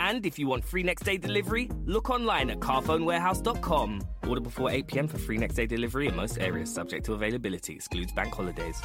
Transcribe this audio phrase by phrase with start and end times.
[0.00, 4.00] And if you want free next day delivery, look online at carphonewarehouse.com.
[4.26, 7.74] Order before 8 pm for free next day delivery in most areas, subject to availability,
[7.74, 8.80] excludes bank holidays.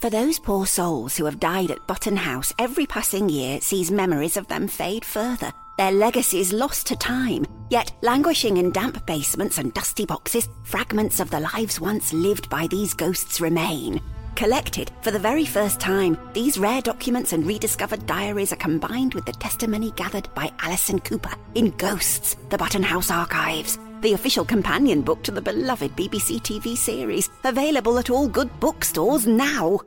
[0.00, 4.36] For those poor souls who have died at Button House, every passing year sees memories
[4.36, 7.44] of them fade further, their legacies lost to time.
[7.70, 12.66] Yet, languishing in damp basements and dusty boxes, fragments of the lives once lived by
[12.68, 14.00] these ghosts remain.
[14.34, 19.26] Collected for the very first time, these rare documents and rediscovered diaries are combined with
[19.26, 25.02] the testimony gathered by Alison Cooper in Ghosts, the Button House Archives, the official companion
[25.02, 29.78] book to the beloved BBC TV series, available at all good bookstores now.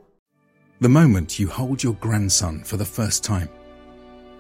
[0.80, 3.50] The moment you hold your grandson for the first time.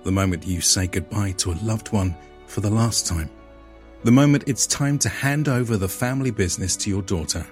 [0.03, 3.29] The moment you say goodbye to a loved one for the last time.
[4.03, 7.45] The moment it's time to hand over the family business to your daughter.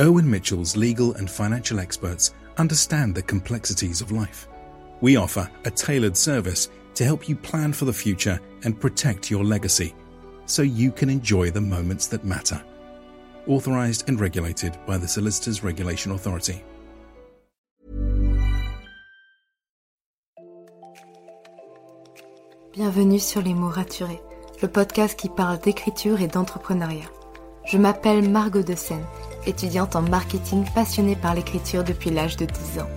[0.00, 4.48] Erwin Mitchell's legal and financial experts understand the complexities of life.
[5.00, 9.44] We offer a tailored service to help you plan for the future and protect your
[9.44, 9.94] legacy
[10.46, 12.60] so you can enjoy the moments that matter.
[13.46, 16.60] Authorized and regulated by the Solicitors Regulation Authority.
[22.72, 24.20] Bienvenue sur Les mots raturés,
[24.60, 27.08] le podcast qui parle d'écriture et d'entrepreneuriat.
[27.64, 29.06] Je m'appelle Margot de Seine,
[29.46, 32.88] étudiante en marketing passionnée par l'écriture depuis l'âge de 10 ans.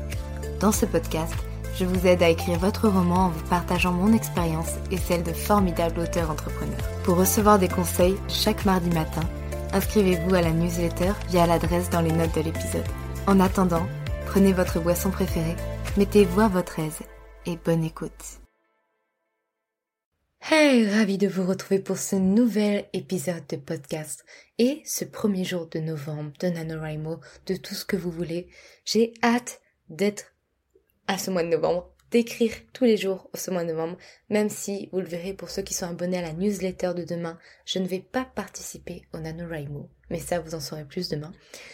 [0.60, 1.34] Dans ce podcast,
[1.80, 5.34] je vous aide à écrire votre roman en vous partageant mon expérience et celle de
[5.34, 6.82] formidables auteurs entrepreneurs.
[7.04, 9.22] Pour recevoir des conseils chaque mardi matin,
[9.74, 12.88] inscrivez-vous à la newsletter via l'adresse dans les notes de l'épisode.
[13.28, 13.86] En attendant,
[14.26, 15.56] prenez votre boisson préférée,
[15.98, 17.00] mettez-vous à votre aise
[17.46, 18.47] et bonne écoute.
[20.40, 24.24] Hey, ravi de vous retrouver pour ce nouvel épisode de podcast
[24.58, 28.48] et ce premier jour de novembre de NaNoWriMo, de tout ce que vous voulez.
[28.86, 29.60] J'ai hâte
[29.90, 30.36] d'être
[31.08, 33.98] à ce mois de novembre, d'écrire tous les jours au ce mois de novembre,
[34.30, 37.38] même si, vous le verrez pour ceux qui sont abonnés à la newsletter de demain,
[37.66, 41.34] je ne vais pas participer au NaNoWriMo, mais ça vous en saurez plus demain.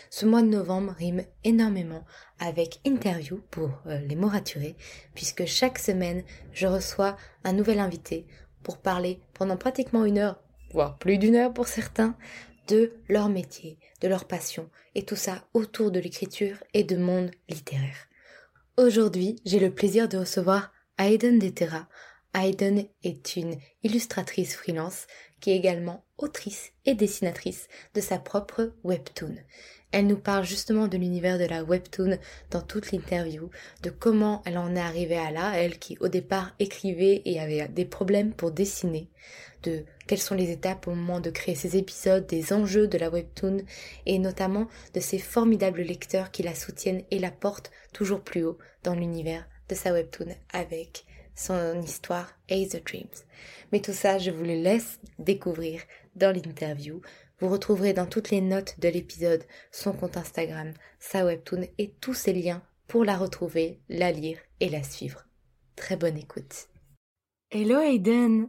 [0.09, 2.05] Ce mois de novembre rime énormément
[2.39, 4.75] avec interview pour euh, les mots raturés,
[5.13, 8.25] puisque chaque semaine, je reçois un nouvel invité
[8.63, 10.41] pour parler pendant pratiquement une heure,
[10.71, 12.15] voire plus d'une heure pour certains,
[12.67, 17.31] de leur métier, de leur passion, et tout ça autour de l'écriture et de monde
[17.49, 18.07] littéraire.
[18.77, 21.87] Aujourd'hui, j'ai le plaisir de recevoir Aiden Detera.
[22.33, 25.07] Aiden est une illustratrice freelance
[25.39, 29.35] qui est également autrice et dessinatrice de sa propre webtoon.
[29.93, 32.17] Elle nous parle justement de l'univers de la webtoon
[32.49, 33.51] dans toute l'interview,
[33.83, 37.67] de comment elle en est arrivée à là, elle qui au départ écrivait et avait
[37.67, 39.07] des problèmes pour dessiner,
[39.61, 43.11] de quelles sont les étapes au moment de créer ses épisodes, des enjeux de la
[43.11, 43.57] webtoon
[44.07, 48.57] et notamment de ces formidables lecteurs qui la soutiennent et la portent toujours plus haut
[48.81, 51.05] dans l'univers de sa webtoon avec
[51.35, 53.23] son histoire Ace the Dreams.
[53.71, 55.81] Mais tout ça, je vous le laisse découvrir
[56.15, 57.01] dans l'interview.
[57.43, 62.13] Vous retrouverez dans toutes les notes de l'épisode son compte Instagram, sa webtoon et tous
[62.13, 65.25] ses liens pour la retrouver, la lire et la suivre.
[65.75, 66.69] Très bonne écoute.
[67.51, 68.47] Hello Aiden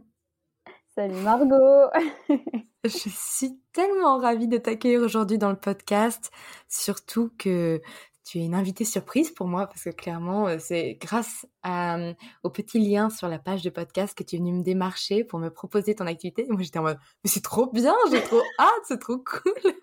[0.95, 1.89] Salut Margot
[2.85, 6.31] Je suis tellement ravie de t'accueillir aujourd'hui dans le podcast,
[6.69, 7.81] surtout que
[8.25, 12.13] tu es une invitée surprise pour moi parce que clairement, euh, c'est grâce à, euh,
[12.43, 15.39] au petit lien sur la page de podcast que tu es venue me démarcher pour
[15.39, 16.45] me proposer ton activité.
[16.45, 19.73] Et moi, j'étais en mode, mais c'est trop bien, j'ai trop hâte, c'est trop cool.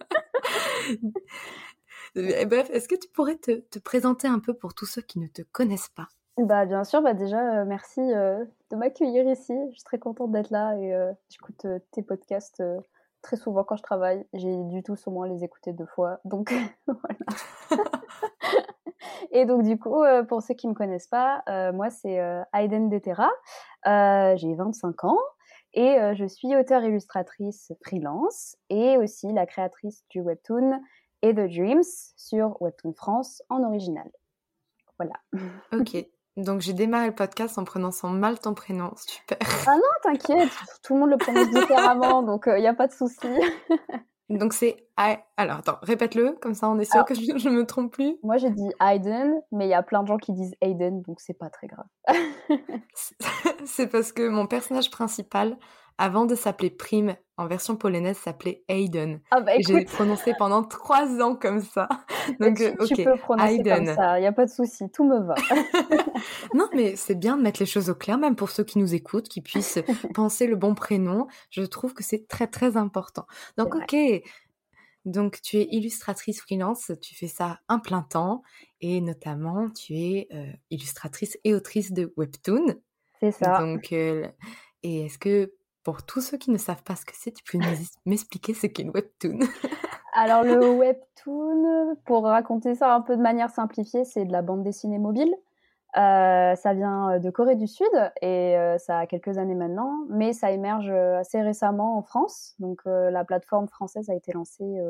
[2.46, 5.28] Bref, est-ce que tu pourrais te, te, présenter un peu pour tous ceux qui ne
[5.28, 6.08] te connaissent pas?
[6.38, 9.52] Bah, Bien sûr, bah déjà, euh, merci euh, de m'accueillir ici.
[9.70, 12.62] Je suis très contente d'être là et euh, j'écoute tes podcasts
[13.22, 14.26] très souvent quand je travaille.
[14.32, 16.20] J'ai du tout moins les écouter deux fois.
[16.24, 16.52] Donc
[16.86, 17.82] voilà.
[19.32, 22.42] et donc du coup, euh, pour ceux qui me connaissent pas, euh, moi c'est euh,
[22.52, 23.30] Aiden Detera.
[23.84, 25.18] j'ai 25 ans
[25.74, 30.80] Et je suis auteure-illustratrice freelance et aussi la créatrice du webtoon
[31.22, 31.82] et The Dreams
[32.16, 34.10] sur Webtoon France en original.
[34.98, 35.14] Voilà.
[35.72, 35.96] Ok.
[36.36, 38.92] Donc j'ai démarré le podcast en prononçant mal ton prénom.
[38.96, 39.38] Super.
[39.66, 40.50] Ah non, t'inquiète,
[40.82, 43.28] tout le monde le prononce différemment, donc il n'y a pas de souci.
[44.38, 47.92] Donc c'est alors attends, répète-le comme ça on est sûr que je, ne me trompe
[47.92, 48.16] plus.
[48.22, 51.20] Moi j'ai dit Aiden, mais il y a plein de gens qui disent Aiden, donc
[51.20, 51.86] c'est pas très grave.
[53.64, 55.58] c'est parce que mon personnage principal
[55.98, 59.20] avant de s'appeler Prime, en version polonaise, s'appelait Aiden.
[59.30, 61.88] Ah bah, J'ai prononcé pendant trois ans comme ça.
[62.40, 65.20] Donc, tu, ok, peux prononcer comme ça, il n'y a pas de souci, tout me
[65.20, 65.34] va.
[66.54, 68.94] non, mais c'est bien de mettre les choses au clair, même pour ceux qui nous
[68.94, 69.80] écoutent, qui puissent
[70.14, 71.26] penser le bon prénom.
[71.50, 73.26] Je trouve que c'est très, très important.
[73.56, 73.94] Donc, ok,
[75.04, 78.42] donc, tu es illustratrice freelance, tu fais ça un plein temps
[78.80, 82.76] et notamment tu es euh, illustratrice et autrice de webtoon.
[83.18, 83.58] C'est ça.
[83.58, 84.28] Donc, euh,
[84.84, 85.52] et est-ce que
[85.82, 87.58] pour tous ceux qui ne savent pas ce que c'est, tu peux
[88.06, 89.38] m'expliquer ce qu'est une webtoon?
[90.14, 94.62] Alors le webtoon, pour raconter ça un peu de manière simplifiée, c'est de la bande
[94.62, 95.34] dessinée mobile.
[95.98, 97.86] Euh, ça vient de Corée du Sud
[98.22, 102.54] et euh, ça a quelques années maintenant, mais ça émerge assez récemment en France.
[102.58, 104.80] Donc euh, la plateforme française a été lancée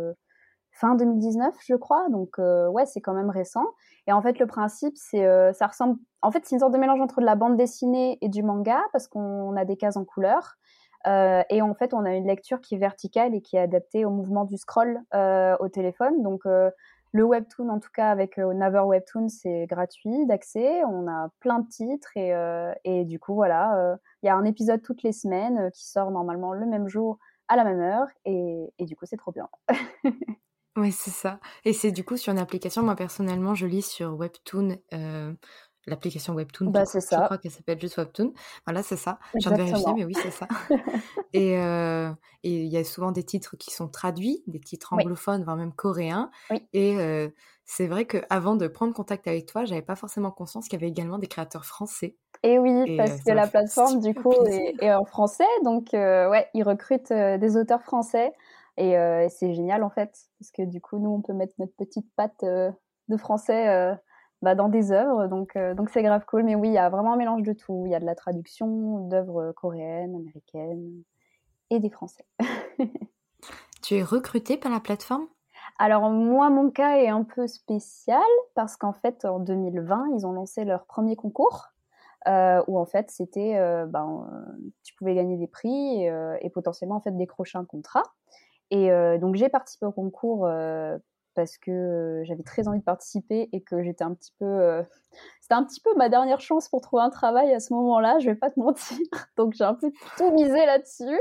[0.71, 2.09] fin 2019, je crois.
[2.09, 3.67] Donc ouais, c'est quand même récent.
[4.07, 5.99] Et en fait, le principe, c'est ça ressemble.
[6.23, 8.81] En fait, c'est une sorte de mélange entre de la bande dessinée et du manga
[8.93, 10.57] parce qu'on a des cases en couleur.
[11.07, 14.05] Euh, et en fait, on a une lecture qui est verticale et qui est adaptée
[14.05, 16.23] au mouvement du scroll euh, au téléphone.
[16.23, 16.71] Donc, euh,
[17.13, 20.83] le webtoon, en tout cas avec Naver Webtoon, c'est gratuit d'accès.
[20.85, 22.33] On a plein de titres et,
[22.85, 26.55] et du coup, voilà, il y a un épisode toutes les semaines qui sort normalement
[26.55, 27.19] le même jour
[27.49, 29.47] à la même heure et, et du coup, c'est trop bien.
[30.79, 31.39] oui, c'est ça.
[31.67, 32.83] Et c'est du coup sur une application.
[32.83, 34.79] Moi, personnellement, je lis sur Webtoon
[35.87, 36.71] l'application Webtoon.
[36.71, 37.21] Bah, c'est ça.
[37.21, 38.33] Je crois qu'elle s'appelle juste Webtoon.
[38.67, 39.19] Voilà, c'est ça.
[39.35, 40.49] Je viens de vérifier, mais oui, c'est ça.
[41.33, 41.55] et
[42.43, 46.31] il y a souvent des titres qui sont traduits, des titres anglophones, voire même coréens.
[46.73, 46.97] Et
[47.65, 50.91] c'est vrai qu'avant de prendre contact avec toi, j'avais pas forcément conscience qu'il y avait
[50.91, 52.17] également des créateurs français.
[52.43, 55.45] Et oui, parce que la plateforme, du coup, est, en français.
[55.65, 58.33] Donc, ouais, ils recrutent des auteurs français.
[58.77, 58.95] Et
[59.31, 60.13] c'est génial, en fait.
[60.39, 63.97] Parce que du coup, nous, on peut mettre notre petite patte de français
[64.43, 65.29] bah, dans des œuvres.
[65.29, 66.43] Donc, euh, donc c'est grave cool.
[66.45, 67.85] Mais oui, il y a vraiment un mélange de tout.
[67.87, 71.03] Il y a de la traduction d'œuvres coréennes, américaines
[71.71, 72.27] et des français.
[73.83, 75.27] tu es recrutée par la plateforme?
[75.79, 78.21] Alors moi, mon cas est un peu spécial
[78.55, 81.69] parce qu'en fait, en 2020, ils ont lancé leur premier concours
[82.29, 84.29] euh, où en fait, c'était, euh, ben,
[84.85, 88.03] tu pouvais gagner des prix et, et, potentiellement en fait décrocher un contrat.
[88.71, 90.49] Et donc j'ai participé au concours
[91.35, 94.83] parce que j'avais très envie de participer et que j'étais un petit peu
[95.41, 98.31] c'était un petit peu ma dernière chance pour trouver un travail à ce moment-là je
[98.31, 98.97] vais pas te mentir.
[99.37, 101.21] Donc j'ai un peu tout misé là-dessus.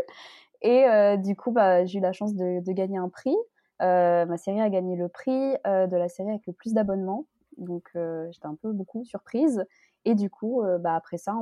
[0.62, 0.86] Et
[1.18, 3.36] du coup bah, j'ai eu la chance de, gagner un prix.
[3.80, 5.32] Ma série a gagné le prix
[5.66, 7.26] de la série avec le plus d'abonnements.
[7.58, 9.66] Donc j'étais un peu beaucoup surprise.
[10.06, 11.36] Et du coup bah, après ça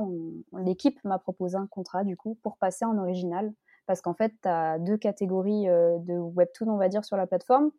[0.58, 3.52] l'équipe m'a proposé un contrat du coup pour passer en original.
[3.86, 7.70] Parce qu'en fait tu as deux catégories de webtoon on va dire sur la plateforme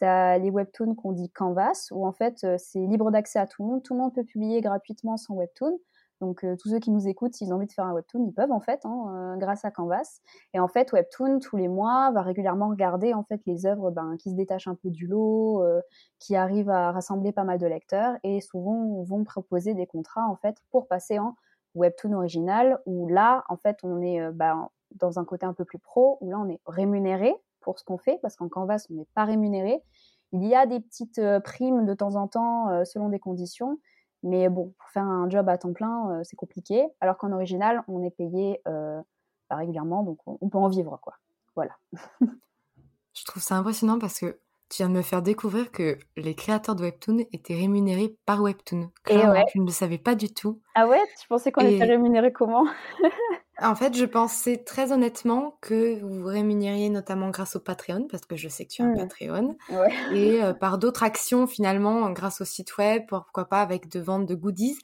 [0.00, 3.46] tu as les webtoons qu'on dit Canvas, où en fait euh, c'est libre d'accès à
[3.46, 3.82] tout le monde.
[3.82, 5.78] Tout le monde peut publier gratuitement son webtoon.
[6.20, 8.32] Donc euh, tous ceux qui nous écoutent, s'ils ont envie de faire un webtoon, ils
[8.32, 10.20] peuvent en fait, hein, euh, grâce à Canvas.
[10.52, 14.16] Et en fait, Webtoon tous les mois va régulièrement regarder en fait les œuvres ben,
[14.18, 15.62] qui se détachent un peu du lot,
[16.18, 20.36] qui arrivent à rassembler pas mal de lecteurs, et souvent vont proposer des contrats en
[20.36, 21.36] fait pour passer en
[21.74, 25.78] webtoon original, où là en fait on est ben, dans un côté un peu plus
[25.78, 29.08] pro, où là on est rémunéré pour ce qu'on fait, parce qu'en Canvas, on n'est
[29.14, 29.82] pas rémunéré.
[30.32, 33.80] Il y a des petites euh, primes de temps en temps euh, selon des conditions,
[34.22, 36.86] mais bon, pour faire un job à temps plein, euh, c'est compliqué.
[37.00, 38.62] Alors qu'en original, on est payé
[39.50, 41.14] régulièrement, donc on, peut en vivre, quoi.
[41.56, 41.76] Voilà.
[43.14, 44.38] Je trouve ça impressionnant parce que
[44.68, 48.90] tu viens de me faire découvrir que les créateurs de Webtoon étaient rémunérés par Webtoon.
[49.08, 49.44] Et ouais.
[49.52, 50.60] je ne le savais pas du tout.
[50.76, 51.00] Ah ouais?
[51.20, 52.64] Tu pensais qu'on était rémunérés comment?
[53.62, 58.24] En fait, je pensais très honnêtement que vous vous rémunériez notamment grâce au Patreon, parce
[58.24, 58.96] que je sais que tu as un mmh.
[58.96, 59.56] Patreon,
[60.12, 64.26] et euh, par d'autres actions finalement, grâce au site web, pourquoi pas avec de ventes
[64.26, 64.78] de goodies,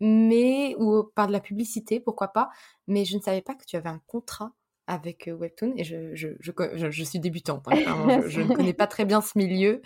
[0.00, 2.50] mais ou par de la publicité, pourquoi pas.
[2.86, 4.52] Mais je ne savais pas que tu avais un contrat
[4.86, 7.66] avec euh, Webtoon et je, je, je, suis débutante.
[7.68, 9.82] Hein, je, ne connais pas très bien ce milieu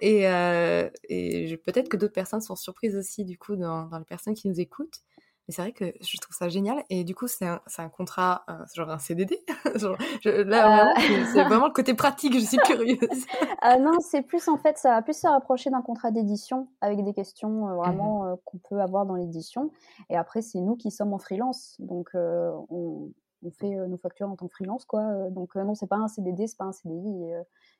[0.00, 4.04] et, euh, et peut-être que d'autres personnes sont surprises aussi du coup dans, dans les
[4.04, 5.00] personnes qui nous écoutent.
[5.46, 6.82] Mais c'est vrai que je trouve ça génial.
[6.88, 9.38] Et du coup, c'est un, un, contrat, euh, genre un CDD.
[9.76, 11.24] genre, là, euh.
[11.32, 13.26] c'est vraiment le côté pratique, je suis curieuse.
[13.60, 17.04] ah non, c'est plus en fait, ça va plus se rapprocher d'un contrat d'édition avec
[17.04, 19.70] des questions euh, vraiment mmh qu'on peut avoir dans l'édition.
[20.08, 21.76] Et après, c'est nous qui sommes en freelance.
[21.78, 23.10] Donc, on,
[23.42, 25.30] on fait nos factures en tant que freelance, quoi.
[25.30, 27.34] donc non, c'est pas un CDD, c'est pas un CDI, et,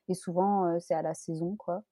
[0.08, 1.82] et souvent c'est à la saison, quoi.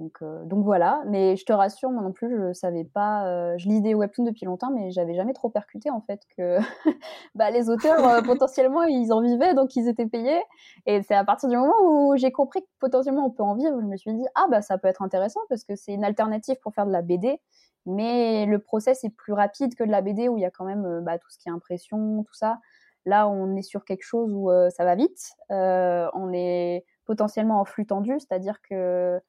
[0.00, 3.26] Donc, euh, donc voilà, mais je te rassure, moi non plus, je savais pas.
[3.26, 6.58] Euh, je lis des webtoons depuis longtemps, mais j'avais jamais trop percuté en fait que
[7.34, 10.40] bah, les auteurs euh, potentiellement ils en vivaient, donc ils étaient payés.
[10.86, 13.80] Et c'est à partir du moment où j'ai compris que potentiellement on peut en vivre,
[13.80, 16.56] je me suis dit ah bah ça peut être intéressant parce que c'est une alternative
[16.60, 17.40] pour faire de la BD,
[17.86, 20.64] mais le process est plus rapide que de la BD où il y a quand
[20.64, 22.58] même bah, tout ce qui est impression, tout ça.
[23.06, 25.32] Là, on est sur quelque chose où ça va vite.
[25.50, 29.20] on est potentiellement en flux tendu, c'est-à-dire que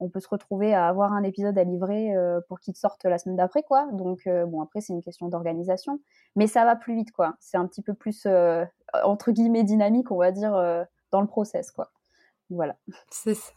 [0.00, 3.18] on peut se retrouver à avoir un épisode à livrer euh, pour qu'il sorte la
[3.18, 3.86] semaine d'après, quoi.
[3.92, 6.00] Donc, euh, bon, après, c'est une question d'organisation.
[6.36, 7.34] Mais ça va plus vite, quoi.
[7.40, 8.64] C'est un petit peu plus, euh,
[9.04, 10.52] entre guillemets, dynamique, on va dire,
[11.10, 11.90] dans le process, quoi.
[12.50, 12.76] Voilà.
[13.10, 13.52] C'est ça.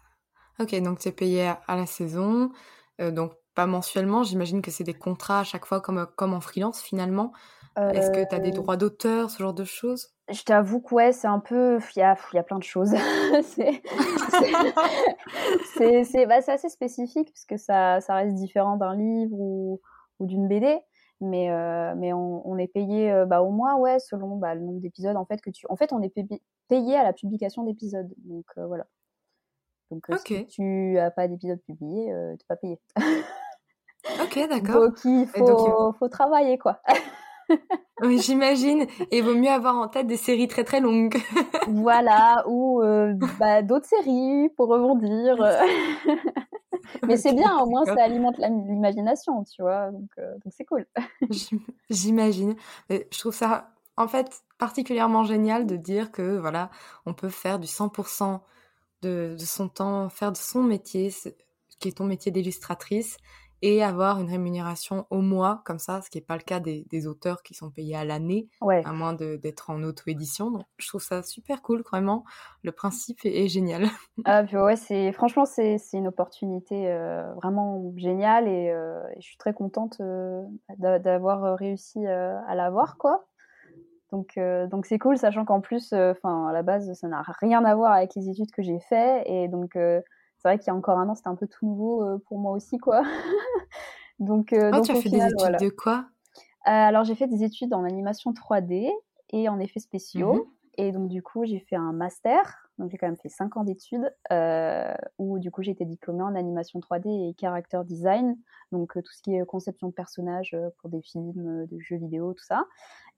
[0.60, 2.52] Ok, donc tu es payé à, la saison,
[3.00, 4.24] donc pas mensuellement.
[4.24, 7.32] J'imagine que c'est des contrats à chaque fois, comme, comme en freelance, finalement.
[7.76, 10.17] Est-ce que tu as des droits d'auteur, ce genre de choses?
[10.30, 11.80] Je t'avoue que ouais, c'est un peu.
[11.96, 12.94] Il y a, y a plein de choses.
[15.78, 19.80] c'est bah, assez spécifique puisque ça, ça reste différent d'un livre ou,
[20.20, 20.80] ou d'une BD.
[21.20, 24.62] Mais, euh, mais on, on, est payé euh, bah, au mois, ouais, selon bah, le
[24.62, 25.66] nombre d'épisodes en fait que tu.
[25.70, 26.14] En fait, on est
[26.68, 28.14] payé à la publication d'épisodes.
[28.26, 28.86] Donc euh, voilà.
[29.90, 32.80] Donc si tu as pas d'épisode publié, tu n'es pas payé.
[34.22, 34.82] ok, d'accord.
[34.88, 36.82] Donc il faut, faut travailler quoi.
[38.02, 38.82] oui, j'imagine.
[39.12, 41.18] Et il vaut mieux avoir en tête des séries très très longues.
[41.68, 45.36] voilà, ou euh, bah, d'autres séries pour rebondir.
[47.08, 49.92] Mais c'est bien, au moins ça alimente l'imagination, tu vois.
[49.92, 50.86] Donc euh, c'est cool.
[51.90, 52.56] j'imagine.
[52.90, 56.70] Je trouve ça, en fait, particulièrement génial de dire que voilà,
[57.06, 58.40] on peut faire du 100%
[59.02, 61.14] de, de son temps, faire de son métier,
[61.80, 63.18] qui est ton métier d'illustratrice,
[63.62, 66.86] et avoir une rémunération au mois comme ça, ce qui n'est pas le cas des,
[66.90, 70.52] des, auteurs qui sont payés à l'année, à moins d'être en auto-édition.
[70.52, 72.24] Donc je trouve ça super cool, vraiment.
[72.64, 73.84] Le principe est, génial.
[74.26, 79.28] Ah, puis ouais, c'est franchement c'est une opportunité euh, vraiment géniale et, euh, et, je
[79.28, 80.42] suis très contente euh,
[80.78, 83.26] d'avoir réussi à l'avoir quoi.
[84.12, 87.76] Donc donc c'est cool, sachant qu'en plus, enfin à la base ça n'a rien à
[87.76, 89.78] voir avec les études que j'ai fait et donc
[90.48, 92.40] c'est vrai qu'il y a encore un an, c'était un peu tout nouveau euh, pour
[92.40, 93.02] moi aussi, quoi.
[94.20, 96.06] donc, euh, ah, tu as fait des études de quoi?
[96.68, 98.90] Euh, Alors, j'ai fait des études en animation 3D
[99.32, 100.34] et en effets spéciaux.
[100.34, 100.44] Mhm.
[100.78, 102.70] Et donc, du coup, j'ai fait un master.
[102.78, 104.14] Donc, j'ai quand même fait 5 ans d'études
[105.18, 108.38] où, du coup, j'ai été diplômée en animation 3D et character design.
[108.72, 112.46] Donc, tout ce qui est conception de personnages pour des films, des jeux vidéo, tout
[112.46, 112.66] ça.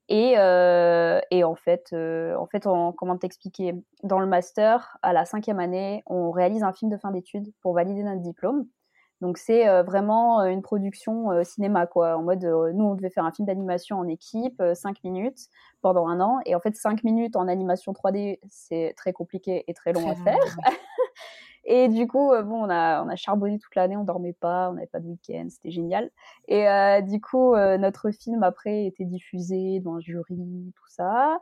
[0.10, 3.76] Et, euh, et en fait, euh, en fait comment t'expliquer?
[4.04, 7.76] Dans le master, à la cinquième année, on réalise un film de fin d'études pour
[7.76, 8.66] valider notre diplôme.
[9.22, 12.18] Donc c'est euh, vraiment une production cinéma, quoi.
[12.18, 15.48] En mode, nous, on devait faire un film d'animation en équipe, 5 minutes
[15.82, 16.40] pendant un an.
[16.46, 20.16] Et en fait, 5 minutes en animation 3D, c'est très compliqué et très long à
[20.16, 20.38] faire.
[21.66, 24.72] Et du coup, euh, bon, on a, on a charbonné toute l'année, on dormait pas,
[24.72, 26.10] on n'avait pas de week-end, c'était génial.
[26.48, 31.40] Et euh, du coup, euh, notre film après était diffusé dans un jury, tout ça.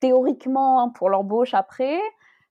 [0.00, 1.98] théoriquement hein, pour l'embauche après,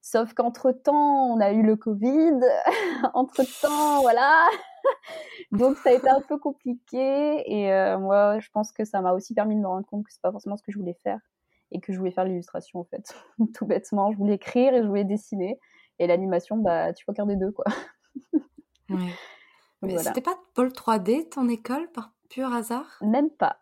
[0.01, 2.39] sauf qu'entre temps, on a eu le Covid.
[3.13, 4.47] entre temps, voilà.
[5.51, 7.43] Donc ça a été un peu compliqué.
[7.45, 10.21] Et moi, je pense que ça m'a aussi permis de me rendre compte que c'est
[10.21, 11.19] pas forcément ce que je voulais faire
[11.71, 13.15] et que je voulais faire l'illustration en fait,
[13.55, 14.11] tout bêtement.
[14.11, 15.59] Je voulais écrire et je voulais dessiner.
[15.99, 17.65] Et l'animation, bah, tu peux faire des deux, quoi.
[18.89, 19.13] ouais.
[19.83, 22.99] Mais c'était pas Paul 3D, ton école, par pur hasard?
[23.01, 23.59] Même pas.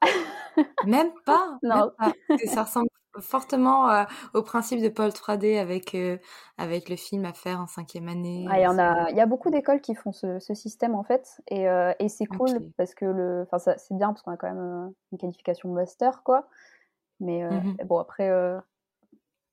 [0.85, 1.57] Même pas?
[1.63, 1.91] Non.
[2.45, 2.89] Ça ressemble
[3.21, 6.17] fortement euh, au principe de Paul 3D avec, euh,
[6.57, 8.45] avec le film à faire en cinquième année.
[8.49, 10.95] Ah, il y, en a, il y a beaucoup d'écoles qui font ce, ce, système
[10.95, 11.41] en fait.
[11.47, 13.47] Et, euh, et c'est cool parce que le,
[13.77, 16.47] c'est bien parce qu'on a quand même une qualification master, quoi.
[17.21, 18.29] Mais mmh bon, après,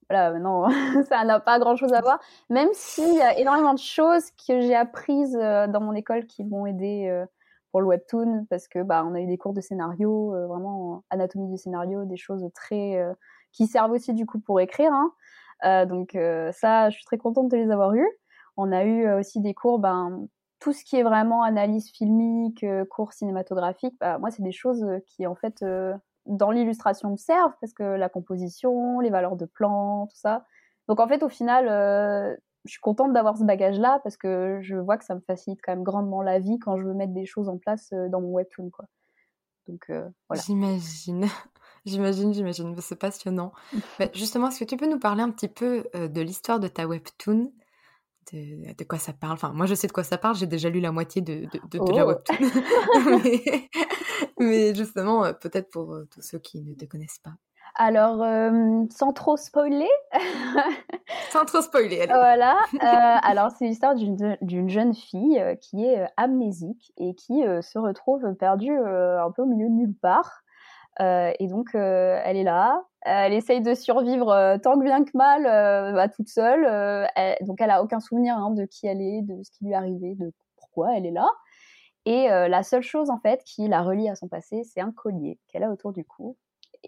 [0.08, 0.66] voilà, non,
[1.08, 2.20] ça n'a pas grand-chose à voir.
[2.48, 6.44] Même s'il y a énormément de choses que j'ai apprises euh, dans mon école qui
[6.44, 7.26] m'ont aidé euh,
[7.72, 11.02] pour le webtoon, parce que bah, on a eu des cours de scénario, euh, vraiment
[11.10, 13.04] anatomie du scénario, des choses très
[13.56, 14.92] qui servent aussi du coup pour écrire.
[14.92, 15.86] Hein.
[15.86, 16.12] donc
[16.52, 18.08] ça, je suis très contente de les avoir eus.
[18.56, 20.26] On a eu aussi des cours, ben
[20.58, 25.26] tout ce qui est vraiment analyse filmique, cours cinématographique, bah, moi c'est des choses qui
[25.26, 25.62] en fait
[26.26, 30.44] dans l'illustration me servent parce que la composition, les valeurs de plan, tout ça.
[30.88, 32.34] Donc en fait, au final, euh,
[32.64, 35.72] je suis contente d'avoir ce bagage-là parce que je vois que ça me facilite quand
[35.72, 38.30] même grandement la vie quand je veux mettre des choses en place euh, dans mon
[38.30, 38.86] webtoon, quoi.
[39.68, 40.42] Donc euh, voilà.
[40.44, 41.26] J'imagine.
[41.86, 42.74] J'imagine, j'imagine.
[42.80, 43.52] C'est passionnant.
[44.14, 47.52] justement, est-ce que tu peux nous parler un petit peu de l'histoire de ta webtoon?
[48.32, 49.34] De, quoi ça parle?
[49.34, 50.34] Enfin, moi, je sais de quoi ça parle.
[50.34, 52.08] J'ai déjà lu la moitié de, de, la oh.
[52.08, 52.36] webtoon.
[54.40, 57.36] mais, justement, euh, peut-être pour euh, tous ceux qui ne te connaissent pas.
[57.78, 59.88] Alors, euh, sans trop spoiler.
[61.30, 62.06] sans trop spoiler.
[62.06, 62.56] Voilà.
[62.74, 62.78] Euh,
[63.22, 68.74] alors, c'est l'histoire d'une jeune fille euh, qui est amnésique et qui se retrouve perdue
[68.74, 70.42] un peu au milieu de nulle part.
[71.00, 72.82] Et donc, elle est là.
[73.02, 75.44] Elle essaye de survivre tant que bien que mal,
[75.94, 76.64] bah, toute seule.
[77.42, 79.76] donc, elle a aucun souvenir hein, de qui elle est, de ce qui lui est
[79.76, 81.28] arrivé, de pourquoi elle est là.
[82.04, 85.38] Et la seule chose en fait qui la relie à son passé, c'est un collier
[85.48, 86.36] qu'elle a autour du cou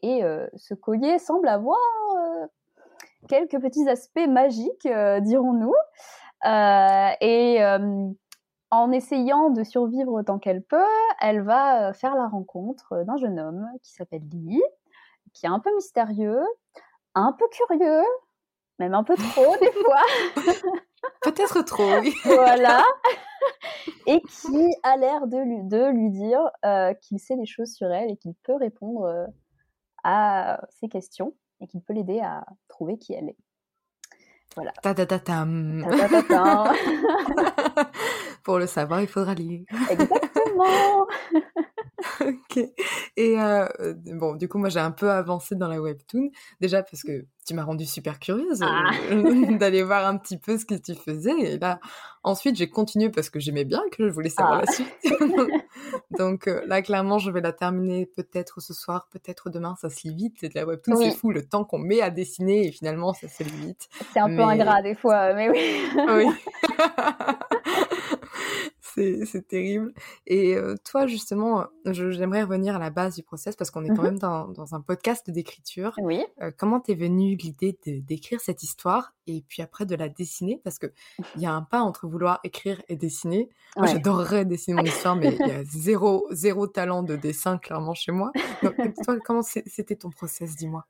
[0.03, 1.79] et euh, ce collier semble avoir
[2.17, 2.47] euh,
[3.29, 5.75] quelques petits aspects magiques, euh, dirons-nous.
[7.21, 7.59] et
[8.71, 10.85] en essayant de survivre autant qu'elle peut,
[11.21, 14.63] elle va faire la rencontre d'un jeune homme qui s'appelle Lee,
[15.33, 16.43] qui est un peu mystérieux,
[17.15, 18.05] un peu curieux,
[18.79, 20.03] même un peu trop des fois.
[21.23, 22.15] Peut-être trop, oui.
[22.25, 22.83] voilà.
[24.07, 26.51] Et qui a l'air de lui, de lui dire
[27.01, 29.29] qu'il sait des choses sur elle et qu'il peut répondre
[30.05, 33.37] à ses questions et qui peut l'aider à trouver qui elle est.
[34.57, 34.73] Voilà.
[34.83, 35.45] Ta -ta -ta
[38.49, 39.61] Pour le savoir, il faudra lire.
[39.91, 41.07] Exactement.
[42.23, 42.57] ok.
[43.19, 43.67] Et euh,
[44.15, 46.31] bon, du coup, moi, j'ai un peu avancé dans la webtoon.
[46.59, 48.89] Déjà parce que tu m'as rendu super curieuse ah.
[49.11, 51.39] euh, d'aller voir un petit peu ce que tu faisais.
[51.39, 51.79] Et là,
[52.23, 54.65] ensuite, j'ai continué parce que j'aimais bien, que je voulais savoir ah.
[54.65, 54.97] la suite.
[56.19, 59.75] Donc euh, là, clairement, je vais la terminer peut-être ce soir, peut-être demain.
[59.79, 60.37] Ça se lit vite.
[60.41, 63.29] C'est de la webtoon, c'est fou le temps qu'on met à dessiner et finalement, ça
[63.29, 63.91] se lit vite.
[64.15, 65.59] C'est un peu ingrat des fois, mais oui.
[66.09, 66.27] oui.
[69.25, 69.93] c'est terrible.
[70.27, 74.03] Et euh, toi, justement, j'aimerais revenir à la base du process parce qu'on est quand
[74.03, 75.95] mmh même dans, un podcast d'écriture.
[75.99, 76.25] Oui.
[76.43, 80.61] Euh, comment t'es venue l'idée d'écrire cette histoire et puis après de la dessiner?
[80.65, 80.91] Parce qu'il
[81.37, 83.49] y a un pas entre vouloir écrire et dessiner.
[83.77, 87.95] Moi, j'adorerais dessiner mon histoire, mais il y a zéro, zéro talent de dessin clairement
[87.95, 88.33] chez moi.
[88.63, 90.87] Donc, toi, comment c'était ton process Dis-moi?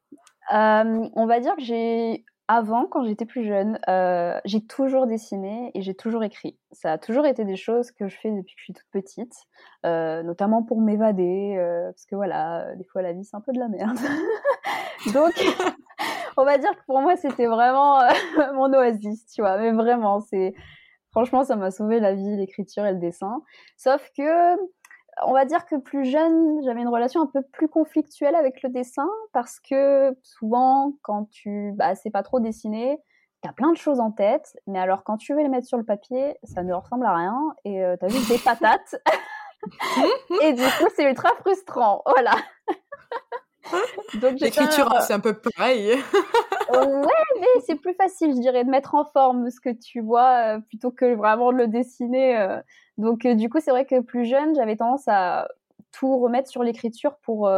[0.52, 5.70] Euh, on va dire que j'ai avant, quand j'étais plus jeune, euh, j'ai toujours dessiné
[5.74, 6.58] et j'ai toujours écrit.
[6.72, 9.34] Ça a toujours été des choses que je fais depuis que je suis toute petite,
[9.84, 13.52] euh, notamment pour m'évader, euh, parce que voilà, des fois la vie c'est un peu
[13.52, 13.98] de la merde.
[15.14, 15.34] Donc,
[16.38, 17.98] on va dire que pour moi c'était vraiment
[18.54, 19.58] mon oasis, tu vois.
[19.58, 20.54] Mais vraiment, c'est
[21.10, 23.42] franchement ça m'a sauvé la vie, l'écriture et le dessin.
[23.76, 24.56] Sauf que
[25.26, 28.70] on va dire que plus jeune, j'avais une relation un peu plus conflictuelle avec le
[28.70, 32.98] dessin parce que souvent, quand tu bah, sais pas trop dessiner,
[33.42, 35.84] t'as plein de choses en tête, mais alors quand tu veux les mettre sur le
[35.84, 38.96] papier, ça ne ressemble à rien et euh, t'as juste des patates.
[40.42, 42.02] et du coup, c'est ultra frustrant.
[42.06, 42.32] Voilà.
[44.40, 45.94] L'écriture, c'est un peu pareil.
[46.70, 50.56] ouais, mais c'est plus facile, je dirais, de mettre en forme ce que tu vois
[50.56, 52.38] euh, plutôt que vraiment de le dessiner.
[52.38, 52.60] Euh.
[52.96, 55.48] Donc, euh, du coup, c'est vrai que plus jeune, j'avais tendance à
[55.92, 57.50] tout remettre sur l'écriture pour,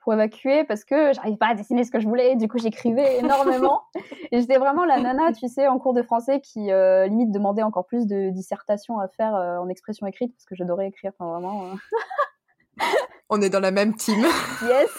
[0.00, 2.34] pour évacuer parce que j'arrivais pas à dessiner ce que je voulais.
[2.36, 3.82] Du coup, j'écrivais énormément.
[4.32, 7.84] et j'étais vraiment la nana, tu sais, en cours de français qui limite demandait encore
[7.84, 11.12] plus de dissertation à faire en expression écrite parce que j'adorais écrire.
[11.18, 11.64] Enfin, vraiment.
[13.28, 14.24] On est dans la même team.
[14.62, 14.90] Yes.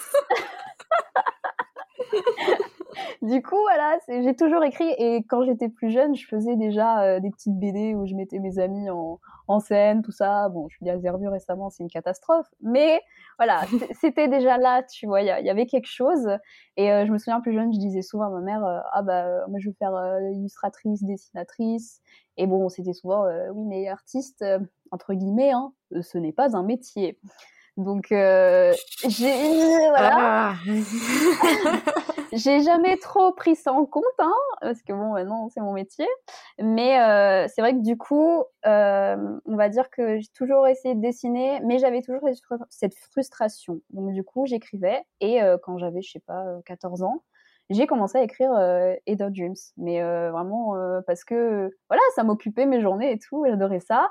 [3.22, 7.20] du coup, voilà, j'ai toujours écrit et quand j'étais plus jeune, je faisais déjà euh,
[7.22, 10.50] des petites BD où je mettais mes amis en, scène, tout ça.
[10.50, 13.02] Bon, je l'ai revu récemment, c'est une catastrophe, mais
[13.38, 13.62] voilà,
[14.02, 16.28] c'était déjà là, tu vois, il y, avait quelque chose.
[16.76, 19.04] Et euh, je me souviens plus jeune, je disais souvent à ma mère, euh, ah
[19.04, 19.94] bah moi je veux faire
[20.34, 22.02] illustratrice, dessinatrice.
[22.36, 24.44] Et bon, c'était souvent, oui, mais artiste
[24.92, 27.18] entre guillemets, hein, ce n'est pas un métier.
[27.78, 28.74] Donc euh,
[29.08, 29.32] j'ai
[29.90, 30.12] voilà.
[30.18, 30.56] Ah.
[32.34, 36.08] j'ai jamais trop pris ça en compte, hein, parce que bon, maintenant c'est mon métier.
[36.60, 40.96] Mais euh, c'est vrai que du coup, euh, on va dire que j'ai toujours essayé
[40.96, 42.28] de dessiner, mais j'avais toujours
[42.70, 43.80] cette frustration.
[43.92, 47.22] Donc du coup, j'écrivais et quand j'avais, je sais pas, 14 ans,
[47.70, 52.82] j'ai commencé à écrire euh, Dreams, mais euh, vraiment parce que voilà, ça m'occupait mes
[52.82, 54.10] journées et tout, j'adorais ça.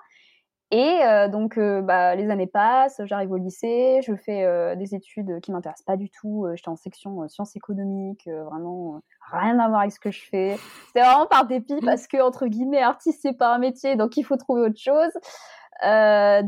[0.72, 4.96] Et euh, donc, euh, bah, les années passent, j'arrive au lycée, je fais euh, des
[4.96, 6.48] études qui m'intéressent pas du tout.
[6.54, 9.00] J'étais en section sciences économiques, vraiment
[9.30, 10.58] rien à voir avec ce que je fais.
[10.88, 14.24] C'était vraiment par dépit parce que entre guillemets, artiste c'est pas un métier, donc il
[14.24, 15.12] faut trouver autre chose.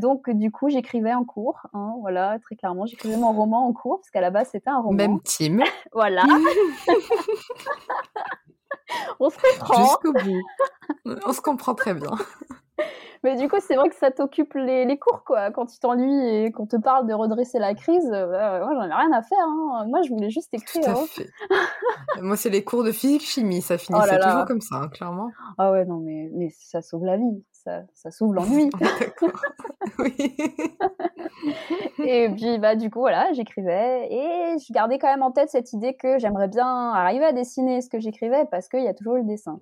[0.01, 3.99] donc, du coup, j'écrivais en cours, hein, voilà, très clairement, j'écrivais mon roman en cours
[3.99, 4.97] parce qu'à la base c'était un roman.
[4.97, 5.63] Même team.
[5.93, 6.23] voilà.
[9.19, 9.83] On se comprend.
[9.83, 10.41] Jusqu'au bout.
[11.25, 12.11] On se comprend très bien.
[13.23, 15.51] Mais du coup, c'est vrai que ça t'occupe les, les, cours, quoi.
[15.51, 18.89] Quand tu t'ennuies et qu'on te parle de redresser la crise, euh, bah, moi, j'en
[18.89, 19.37] ai rien à faire.
[19.45, 19.85] Hein.
[19.87, 20.83] Moi, je voulais juste écrire.
[20.83, 21.05] Tout à hein.
[21.05, 21.29] fait.
[22.21, 23.61] moi, c'est les cours de physique-chimie.
[23.61, 25.31] Ça finissait oh toujours comme ça, hein, clairement.
[25.57, 27.43] Ah ouais, non, mais, mais ça sauve la vie.
[27.51, 28.69] ça, ça sauve l'ennui.
[29.99, 30.35] oui.
[31.99, 35.73] et puis, bah, du coup, voilà, j'écrivais et je gardais quand même en tête cette
[35.73, 39.15] idée que j'aimerais bien arriver à dessiner ce que j'écrivais parce qu'il y a toujours
[39.15, 39.59] le dessin.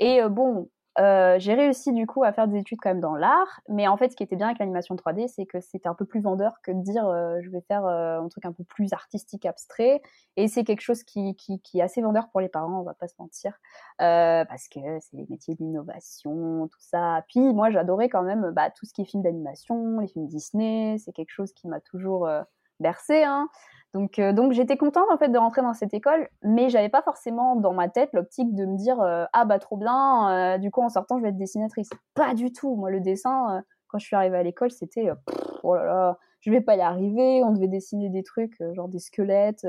[0.00, 3.60] Et bon, euh, j'ai réussi du coup à faire des études quand même dans l'art,
[3.68, 6.04] mais en fait, ce qui était bien avec l'animation 3D, c'est que c'était un peu
[6.04, 8.92] plus vendeur que de dire euh, je vais faire euh, un truc un peu plus
[8.92, 10.02] artistique, abstrait.
[10.36, 12.94] Et c'est quelque chose qui, qui, qui, est assez vendeur pour les parents, on va
[12.94, 13.58] pas se mentir,
[13.98, 17.24] parce que c'est les métiers d'innovation, tout ça.
[17.28, 20.96] Puis moi, j'adorais quand même bah, tout ce qui est films d'animation, les films Disney,
[20.98, 22.28] c'est quelque chose qui m'a toujours
[22.80, 23.22] bercé.
[23.22, 23.48] Hein.
[23.94, 27.02] Donc, euh, donc j'étais contente en fait de rentrer dans cette école, mais j'avais pas
[27.02, 30.70] forcément dans ma tête l'optique de me dire euh, ah bah trop bien, euh, du
[30.70, 31.90] coup en sortant je vais être dessinatrice.
[32.14, 32.74] Pas du tout.
[32.74, 35.10] Moi le dessin, quand je suis arrivée à l'école, c'était
[35.62, 37.42] oh là là, je vais pas y arriver.
[37.44, 39.66] On devait dessiner des trucs genre des squelettes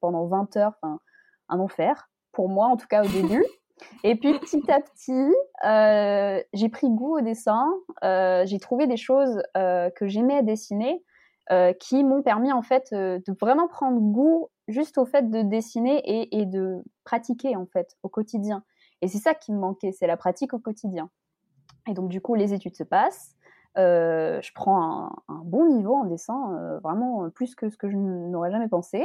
[0.00, 1.00] pendant 20 heures, enfin
[1.48, 3.44] un enfer pour moi en tout cas au début.
[4.04, 7.66] Et puis petit à petit, j'ai pris goût au dessin.
[8.02, 11.13] j'ai trouvé des choses que j'aimais dessiner euh,
[11.78, 16.02] qui m'ont permis en fait euh, de vraiment prendre goût juste au fait de dessiner
[16.32, 18.64] et, de pratiquer en fait au quotidien.
[19.02, 21.10] Et c'est ça qui me manquait, c'est la pratique au quotidien.
[21.86, 23.34] Et donc du coup, les études se passent.
[23.76, 28.50] Euh, je prends un, bon niveau en dessin, vraiment plus que ce que je n'aurais
[28.50, 29.04] jamais pensé.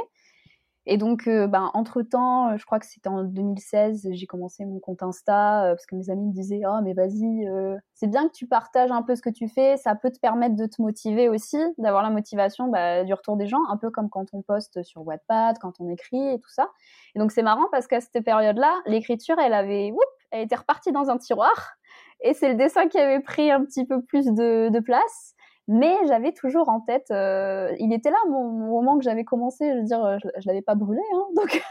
[0.85, 4.79] Et donc, euh, ben, entre-temps, euh, je crois que c'était en 2016, j'ai commencé mon
[4.79, 7.47] compte Insta, euh, parce que mes amis me disaient «Oh, mais vas-y,
[7.93, 10.55] c'est bien que tu partages un peu ce que tu fais, ça peut te permettre
[10.55, 14.09] de te motiver aussi, d'avoir la motivation bah, du retour des gens, un peu comme
[14.09, 16.69] quand on poste sur Wattpad, quand on écrit et tout ça.
[17.15, 20.91] Et donc, c'est marrant parce qu'à cette période-là, l'écriture, elle avait, whoop, elle était repartie
[20.91, 21.73] dans un tiroir,
[22.21, 25.35] et c'est le dessin qui avait pris un petit peu plus de place
[25.71, 29.77] mais j'avais toujours en tête, euh, il était là mon, moment que j'avais commencé, je
[29.77, 31.61] veux dire, je, je l'avais pas brûlé, hein, donc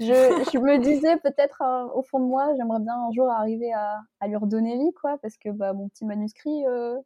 [0.00, 4.02] je, me disais peut-être euh, au fond de moi, j'aimerais bien un jour arriver à,
[4.26, 6.98] lui redonner vie, quoi, parce que bah, mon petit manuscrit, euh,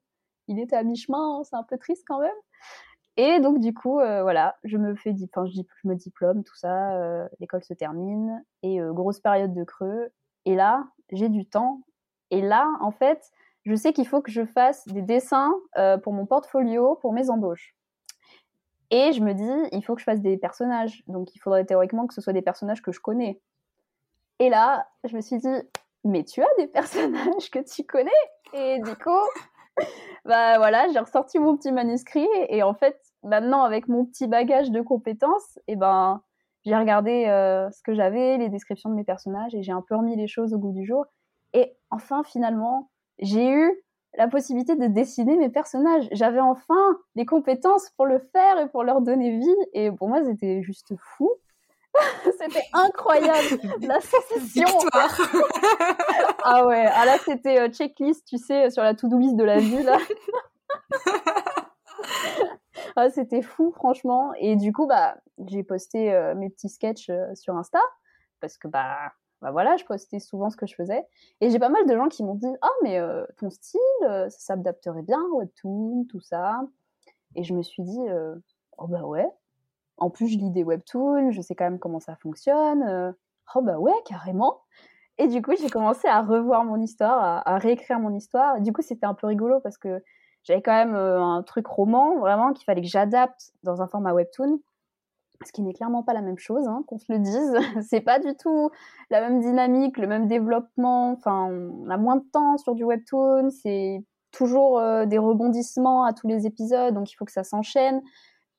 [0.46, 2.30] il était à mi-chemin, hein, c'est un peu triste quand même.
[3.18, 6.56] Et donc du coup, euh, voilà, je me fais, enfin, je, je me diplôme, tout
[6.56, 10.08] ça, euh, l'école se termine, et grosse période de creux,
[10.46, 11.82] et là, j'ai du temps,
[12.30, 13.30] et là, en fait,
[13.68, 17.28] je sais qu'il faut que je fasse des dessins euh, pour mon portfolio, pour mes
[17.28, 17.76] embauches.
[18.90, 21.02] Et je me dis, il faut que je fasse des personnages.
[21.06, 23.42] Donc il faudrait théoriquement que ce soit des personnages que je connais.
[24.38, 25.54] Et là, je me suis dit,
[26.02, 28.10] mais tu as des personnages que tu connais?
[28.54, 29.10] Et du coup,
[30.24, 34.70] bah voilà, j'ai ressorti mon petit manuscrit et en fait, maintenant avec mon petit bagage
[34.70, 36.22] de compétences, eh ben
[36.64, 39.94] j'ai regardé euh, ce que j'avais, les descriptions de mes personnages et j'ai un peu
[39.94, 41.04] remis les choses au goût du jour.
[41.52, 43.82] Et enfin, finalement, j'ai eu
[44.16, 46.08] la possibilité de dessiner mes personnages.
[46.12, 49.56] J'avais enfin les compétences pour le faire et pour leur donner vie.
[49.72, 51.30] Et pour moi, c'était juste fou.
[52.38, 54.68] c'était incroyable la sensation.
[56.44, 59.58] ah ouais, ah là c'était euh, checklist, tu sais, sur la to-do list de la
[59.58, 59.98] vie là.
[62.96, 64.32] ah, c'était fou franchement.
[64.38, 67.80] Et du coup, bah, j'ai posté euh, mes petits sketchs euh, sur Insta
[68.40, 71.06] parce que bah bah voilà, je postais souvent ce que je faisais.
[71.40, 74.28] Et j'ai pas mal de gens qui m'ont dit Ah, mais euh, ton style, euh,
[74.30, 76.60] ça s'adapterait bien, webtoon, tout ça.
[77.36, 78.34] Et je me suis dit euh,
[78.78, 79.28] Oh, bah ouais.
[79.98, 83.14] En plus, je lis des webtoons, je sais quand même comment ça fonctionne.
[83.54, 84.60] oh, bah ouais, carrément.
[85.18, 88.60] Et du coup, j'ai commencé à revoir mon histoire, à, réécrire mon histoire.
[88.60, 90.02] Du coup, c'était un peu rigolo parce que
[90.44, 94.60] j'avais quand même un truc roman, vraiment, qu'il fallait que j'adapte dans un format webtoon
[95.44, 97.54] ce qui n'est clairement pas la même chose, hein, qu'on se le dise.
[97.88, 98.70] c'est pas du tout
[99.10, 101.12] la même dynamique, le même développement.
[101.12, 103.50] Enfin, on a moins de temps sur du webtoon.
[103.50, 108.02] C'est toujours euh, des rebondissements à tous les épisodes, donc il faut que ça s'enchaîne.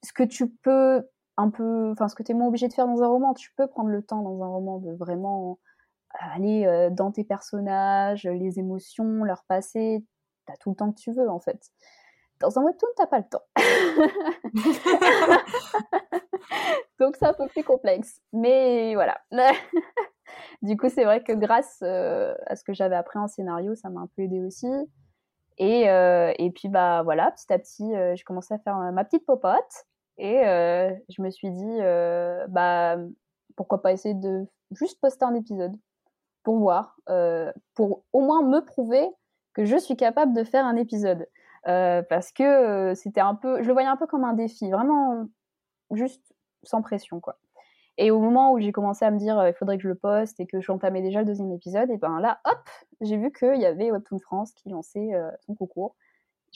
[0.04, 1.04] Ce que tu peux
[1.38, 3.52] un peu, enfin, ce que tu es moins obligé de faire dans un roman, tu
[3.56, 5.60] peux prendre le temps dans un roman de vraiment
[6.12, 10.04] aller euh, dans tes personnages, les émotions, leur passé.
[10.46, 11.72] T'as tout le temps que tu veux, en fait.
[12.40, 13.44] Dans un webtoon, t'as pas le temps.
[17.00, 18.22] Donc c'est un peu plus complexe.
[18.32, 19.20] Mais voilà.
[20.62, 23.90] du coup, c'est vrai que grâce euh, à ce que j'avais appris en scénario, ça
[23.90, 24.68] m'a un peu aidé aussi.
[25.58, 29.04] Et, euh, et puis bah voilà, petit à petit, euh, j'ai commencé à faire ma
[29.04, 29.86] petite popote.
[30.18, 31.80] Et je me suis dit,
[32.50, 32.98] bah
[33.56, 35.74] pourquoi pas essayer de juste poster un épisode
[36.44, 36.98] pour voir,
[37.74, 39.08] pour au moins me prouver
[39.54, 41.26] que je suis capable de faire un épisode.
[41.64, 45.28] Parce que c'était un peu, je le voyais un peu comme un défi, vraiment
[45.92, 47.38] juste sans pression, quoi.
[48.02, 49.96] Et au moment où j'ai commencé à me dire, euh, il faudrait que je le
[49.96, 52.70] poste et que j'entamais déjà le deuxième épisode, et ben là, hop,
[53.02, 55.98] j'ai vu qu'il y avait Webtoon France qui lançait euh, son concours.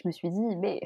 [0.02, 0.80] Je me suis dit, mais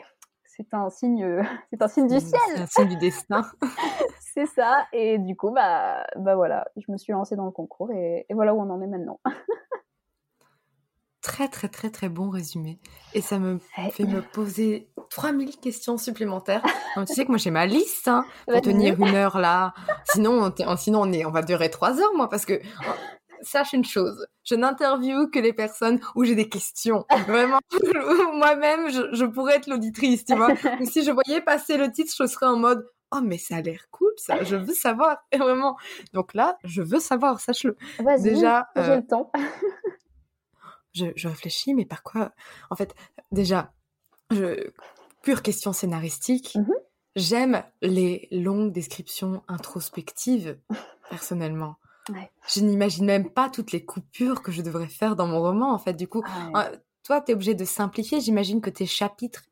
[0.45, 2.41] c'est un signe, c'est un signe du ciel.
[2.55, 3.43] C'est un signe du destin.
[4.19, 4.87] c'est ça.
[4.93, 8.33] Et du coup, bah, bah voilà, je me suis lancée dans le concours et, et
[8.33, 9.19] voilà où on en est maintenant.
[11.21, 12.79] très très très très bon résumé.
[13.13, 13.59] Et ça me
[13.91, 16.63] fait me poser 3000 questions supplémentaires.
[16.95, 19.73] Donc, tu sais que moi j'ai ma liste hein, pour tenir une heure là.
[20.05, 22.91] Sinon, on, sinon on, est, on va durer trois heures moi parce que oh,
[23.41, 27.05] sache une chose, je n'interviewe que les personnes où j'ai des questions.
[27.27, 27.59] Vraiment,
[28.33, 30.53] moi-même je, je pourrais être l'auditrice, tu vois.
[30.85, 33.87] Si je voyais passer le titre, je serais en mode oh mais ça a l'air
[33.91, 35.77] cool ça, je veux savoir vraiment.
[36.13, 37.77] Donc là, je veux savoir, sache-le.
[37.99, 39.31] Vas-y, Déjà, j'ai euh, le temps.
[40.97, 42.31] je, je réfléchis, mais par quoi
[42.69, 42.95] En fait,
[43.31, 43.73] déjà,
[44.31, 44.71] je,
[45.21, 46.55] pure question scénaristique.
[46.55, 46.73] Mhm.
[47.15, 50.57] J'aime les longues descriptions introspectives,
[51.09, 51.77] personnellement.
[52.09, 52.31] Ouais.
[52.47, 55.79] Je n'imagine même pas toutes les coupures que je devrais faire dans mon roman, en
[55.79, 55.93] fait.
[55.93, 58.21] Du coup, Ah, euh, toi, tu es obligé de simplifier.
[58.21, 59.43] J'imagine que tes chapitres,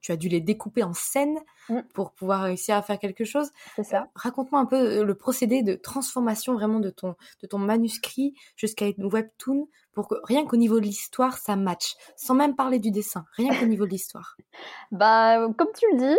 [0.00, 1.80] tu as dû les découper en scènes Mm.
[1.94, 3.50] pour pouvoir réussir à faire quelque chose.
[3.76, 4.08] c'est ça.
[4.16, 8.86] Raconte-moi un peu euh, le procédé de transformation vraiment de ton, de ton manuscrit jusqu'à
[8.86, 11.94] une webtoon pour que rien qu'au niveau de l'histoire, ça matche.
[12.16, 14.36] Sans même parler du dessin, rien qu'au niveau de l'histoire.
[14.90, 16.18] Bah, comme tu le dis,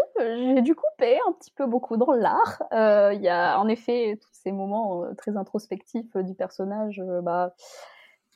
[0.55, 2.63] j'ai dû couper un petit peu beaucoup dans l'art.
[2.71, 7.01] Euh, Il y a en effet tous ces moments euh, très introspectifs euh, du personnage.
[7.21, 7.53] bah,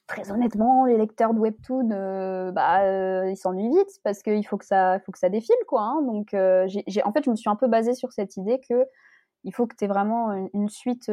[0.08, 4.58] très honnêtement, les lecteurs de webtoon, euh, bah, euh, ils s'ennuient vite parce qu'il faut
[4.58, 5.82] que ça, faut que ça défile, quoi.
[5.82, 6.02] hein.
[6.02, 8.86] Donc, euh, j'ai, en fait, je me suis un peu basée sur cette idée que
[9.44, 11.06] il faut que tu aies vraiment une, suite.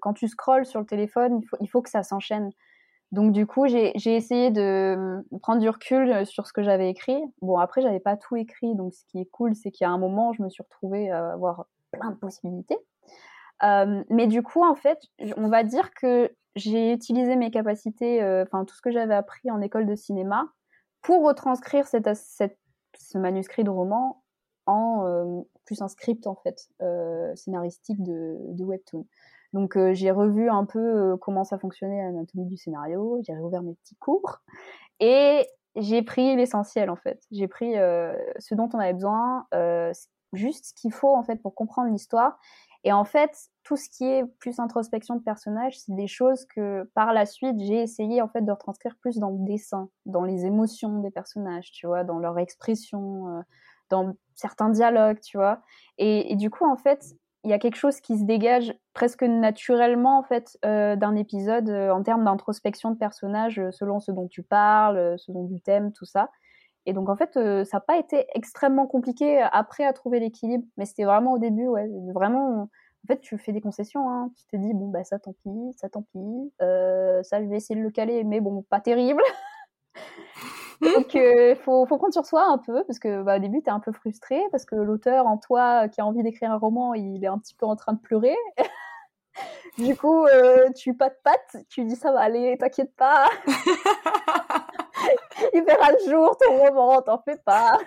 [0.00, 2.50] quand tu scrolles sur le téléphone, il faut, il faut que ça s'enchaîne.
[3.10, 7.20] Donc du coup, j'ai essayé de prendre du recul sur ce que j'avais écrit.
[7.42, 9.90] Bon, après, j'avais pas tout écrit, donc ce qui est cool, c'est qu'il y a
[9.90, 12.76] un moment, je me suis retrouvée à avoir plein de possibilités.
[13.62, 14.98] Euh, mais du coup, en fait,
[15.36, 19.50] on va dire que j'ai utilisé mes capacités, euh, enfin tout ce que j'avais appris
[19.50, 20.46] en école de cinéma,
[21.02, 24.22] pour retranscrire ce manuscrit de roman
[24.66, 26.68] en euh, plus un script en fait
[27.36, 29.06] scénaristique de, webtoon.
[29.52, 33.94] Donc j'ai revu un peu comment ça fonctionnait l'anatomie du scénario, j'ai réouvert mes petits
[33.96, 34.40] cours
[34.98, 37.22] et j'ai pris l'essentiel en fait.
[37.30, 39.46] J'ai pris ce dont on avait besoin,
[40.32, 42.38] juste ce qu'il faut en fait pour comprendre l'histoire.
[42.84, 46.88] Et en fait, tout ce qui est plus introspection de personnage, c'est des choses que
[46.94, 50.44] par la suite j'ai essayé en fait de retranscrire plus dans le dessin, dans les
[50.44, 53.40] émotions des personnages, tu vois, dans leur expression, euh,
[53.88, 55.62] dans certains dialogues, tu vois.
[55.96, 60.18] Et, du coup, en fait, il y a quelque chose qui se dégage presque naturellement
[60.18, 64.42] en fait euh, d'un épisode euh, en termes d'introspection de personnage selon ce dont tu
[64.42, 66.30] parles, ce dont tu t'aimes, tout ça.
[66.86, 70.64] Et donc en fait, euh, ça n'a pas été extrêmement compliqué après à trouver l'équilibre,
[70.76, 72.62] mais c'était vraiment au début, ouais, vraiment.
[72.62, 74.30] En fait, tu fais des concessions, hein.
[74.36, 77.56] tu te dis bon bah ça tant pis, ça tant pis, euh, ça je vais
[77.56, 79.22] essayer de le caler, mais bon pas terrible.
[80.80, 83.68] Donc, euh, faut, faut compter sur soi un peu, parce que bah, au début, tu
[83.68, 86.94] es un peu frustré, parce que l'auteur en toi qui a envie d'écrire un roman,
[86.94, 88.36] il est un petit peu en train de pleurer.
[89.78, 93.28] du coup, euh, tu pas de patte, tu dis ça va aller, t'inquiète pas.
[95.54, 97.78] il verra le jour, ton roman, t'en fais pas.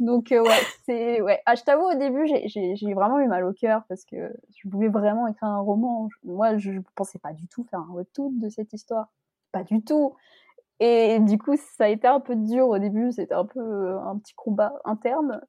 [0.00, 1.20] Donc, euh, ouais, c'est.
[1.20, 1.40] Ouais.
[1.46, 4.16] Ah, je t'avoue, au début, j'ai- vraiment eu mal au cœur parce que
[4.56, 6.08] je voulais vraiment écrire un roman.
[6.24, 9.08] Moi, je pensais pas du tout faire un webtoon de cette histoire.
[9.52, 10.16] Pas du tout.
[10.80, 14.18] Et du coup, ça a été un peu dur au début, c'était un peu un
[14.18, 15.40] petit combat interne.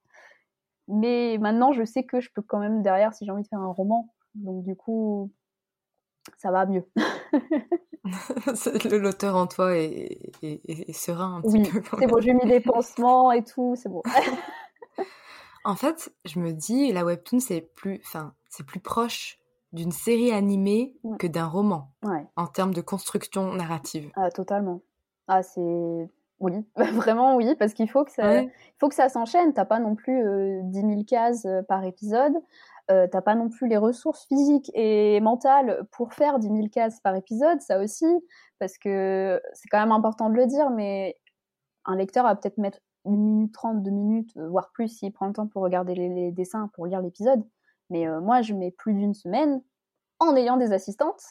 [0.87, 3.59] Mais maintenant, je sais que je peux quand même derrière si j'ai envie de faire
[3.59, 4.13] un roman.
[4.35, 5.31] Donc du coup,
[6.37, 6.85] ça va mieux.
[8.91, 11.97] L'auteur en toi est, est- est- est serein un petit Oui, peu.
[11.99, 14.01] c'est bon, j'ai mis des pansements et tout, c'est bon.
[15.65, 19.39] En fait, je me dis, la webtoon, c'est plus, enfin, c'est plus proche
[19.71, 21.17] d'une série animée Ouais.
[21.17, 24.11] que d'un roman Ouais, en termes de construction narrative.
[24.17, 24.81] ah, totalement.
[25.29, 26.09] Ah, c'est...
[26.41, 28.51] Oui, vraiment oui, parce qu'il faut que ça, Ouais.
[28.77, 29.53] faut que ça s'enchaîne.
[29.53, 32.33] T'as pas non plus euh, 10 000 cases euh, par épisode.
[32.91, 36.99] Euh, T'as pas non plus les ressources physiques et mentales pour faire 10 000 cases
[36.99, 38.05] par épisode, ça aussi,
[38.59, 41.17] parce que c'est quand même important de le dire, mais
[41.85, 45.27] un lecteur va peut-être mettre une minute trente, deux minutes, euh, voire plus s'il prend
[45.27, 47.43] le temps pour regarder les, dessins, pour lire l'épisode.
[47.89, 49.61] Mais euh, moi, je mets plus d'une semaine
[50.19, 51.23] en ayant des assistantes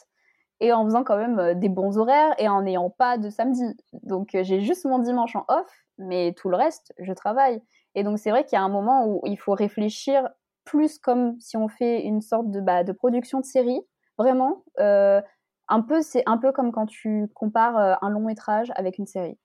[0.59, 3.75] et en faisant quand même des bons horaires et en n'ayant pas de samedi.
[4.03, 7.61] Donc j'ai juste mon dimanche en off, mais tout le reste, je travaille.
[7.95, 10.29] Et donc c'est vrai qu'il y a un moment où il faut réfléchir
[10.65, 13.81] plus comme si on fait une sorte de, bah, de production de série,
[14.17, 14.63] vraiment.
[14.79, 15.21] Euh,
[15.69, 19.07] un peu, c'est un peu comme quand tu compares euh, un long métrage avec une
[19.07, 19.39] série.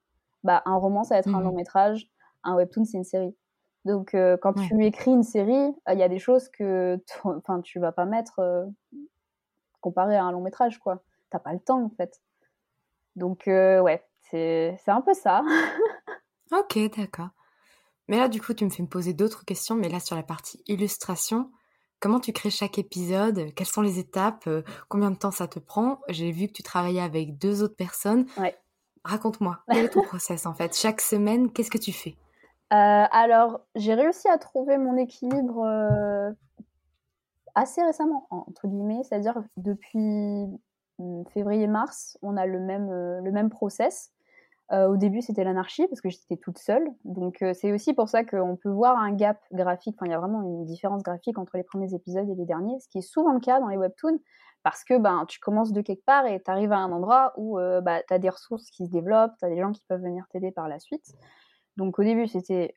[0.45, 1.43] Bah, un roman, ça va être un Mhm.
[1.43, 2.09] long métrage,
[2.45, 3.37] un webtoon, c'est une série.
[3.85, 4.69] Donc, euh, quand Ouais.
[4.69, 8.41] tu écris une série, il y a des choses que enfin, tu vas pas mettre
[9.81, 11.03] comparé à un long métrage, quoi.
[11.31, 12.21] T'as pas le temps, en fait.
[13.17, 15.43] Donc, ouais, c'est un peu ça.
[16.53, 17.31] Ok, d'accord.
[18.09, 20.23] Mais là, du coup, tu me fais me poser d'autres questions, mais là, sur la
[20.23, 21.51] partie illustration,
[22.01, 23.53] comment tu crées chaque épisode?
[23.55, 24.47] Quelles sont les étapes?
[24.47, 26.01] Euh, Combien de temps ça te prend?
[26.09, 28.27] J'ai vu que tu travaillais avec deux autres personnes.
[28.39, 28.57] Ouais.
[29.05, 30.75] raconte-moi, quel est ton process en fait?
[30.75, 32.17] Chaque semaine, qu'est-ce que tu fais?
[32.71, 35.65] Alors, j'ai réussi à trouver mon équilibre
[37.55, 40.47] assez récemment, entre guillemets, c'est-à-dire depuis
[40.99, 44.13] hum, février-mars, on a le même, le même process.
[44.71, 46.87] Euh, au début, c'était l'anarchie parce que j'étais toute seule.
[47.05, 49.97] Donc, euh, c'est aussi pour ça qu'on peut voir un gap graphique.
[49.99, 52.79] Enfin, il y a vraiment une différence graphique entre les premiers épisodes et les derniers,
[52.81, 54.19] ce qui est souvent le cas dans les webtoons
[54.65, 57.59] parce que ben, tu commences de quelque part et tu arrives à un endroit où
[57.59, 60.03] euh, bah, tu as des ressources qui se développent, tu as des gens qui peuvent
[60.03, 61.15] venir t'aider par la suite.
[61.77, 62.75] Donc, au début, c'était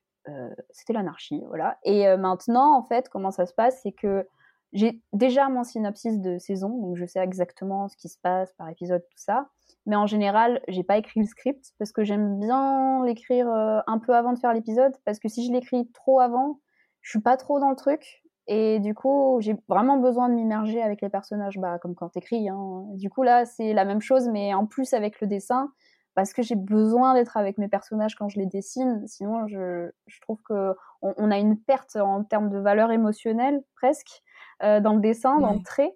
[0.69, 1.41] c'était l'anarchie.
[1.47, 1.79] voilà.
[1.83, 4.27] Et maintenant, en fait, comment ça se passe C'est que
[4.73, 8.69] j'ai déjà mon synopsis de saison, donc je sais exactement ce qui se passe par
[8.69, 9.49] épisode, tout ça.
[9.85, 13.97] Mais en général, j'ai pas écrit le script parce que j'aime bien l'écrire euh, un
[13.99, 16.59] peu avant de faire l'épisode parce que si je l'écris trop avant,
[17.01, 20.81] je suis pas trop dans le truc et du coup, j'ai vraiment besoin de m'immerger
[20.81, 22.49] avec les personnages, bah comme quand t'écris.
[22.49, 22.85] Hein.
[22.93, 25.71] Du coup là, c'est la même chose, mais en plus avec le dessin
[26.15, 29.03] parce que j'ai besoin d'être avec mes personnages quand je les dessine.
[29.07, 34.21] Sinon, je, je trouve que on, a une perte en termes de valeur émotionnelle presque
[34.61, 35.95] dans le dessin, dans le trait.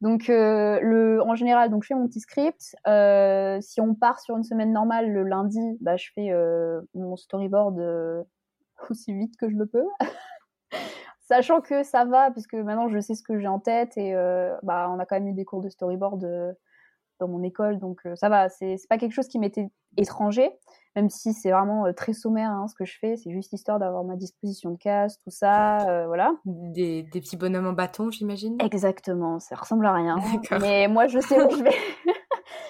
[0.00, 2.74] Donc, euh, le, en général, donc je fais mon petit script.
[2.86, 7.16] Euh, si on part sur une semaine normale, le lundi, bah, je fais euh, mon
[7.16, 8.22] storyboard euh,
[8.90, 9.84] aussi vite que je le peux.
[11.20, 14.56] Sachant que ça va, puisque maintenant je sais ce que j'ai en tête et euh,
[14.62, 16.56] bah, on a quand même eu des cours de storyboard
[17.20, 18.48] dans mon école, donc ça va.
[18.48, 20.50] C'est pas quelque chose qui m'était étranger
[20.96, 23.78] même si c'est vraiment euh, très sommaire hein, ce que je fais, c'est juste histoire
[23.78, 26.32] d'avoir ma disposition de casse, tout ça, euh, voilà.
[26.44, 28.56] Des, des, petits bonhommes en bâton, j'imagine?
[28.60, 30.16] Exactement, ça ressemble à rien.
[30.60, 31.74] Mais moi, je sais où je vais.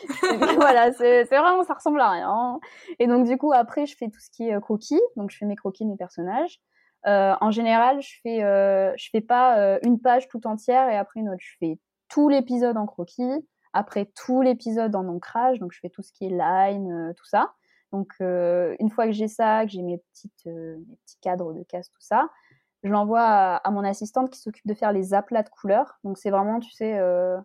[0.56, 2.60] voilà, c'est vraiment, ça ressemble à rien.
[2.98, 5.36] Et donc, du coup, après, je fais tout ce qui est euh, croquis, donc je
[5.36, 6.60] fais mes croquis de mes personnages.
[7.06, 11.20] Euh, en général, je fais, euh, je fais pas une page tout entière et après
[11.20, 11.40] une autre.
[11.40, 11.78] Je fais
[12.08, 16.26] tout l'épisode en croquis, après tout l'épisode en ancrage, donc je fais tout ce qui
[16.26, 17.54] est line, tout ça.
[17.92, 20.02] Donc, euh, une fois que j'ai ça, que j'ai mes,
[20.46, 22.28] euh, mes petits cadres de casse, tout ça,
[22.82, 25.98] je l'envoie à, mon assistante qui s'occupe de faire les aplats de couleurs.
[26.04, 27.38] Donc, c'est vraiment, tu sais, euh,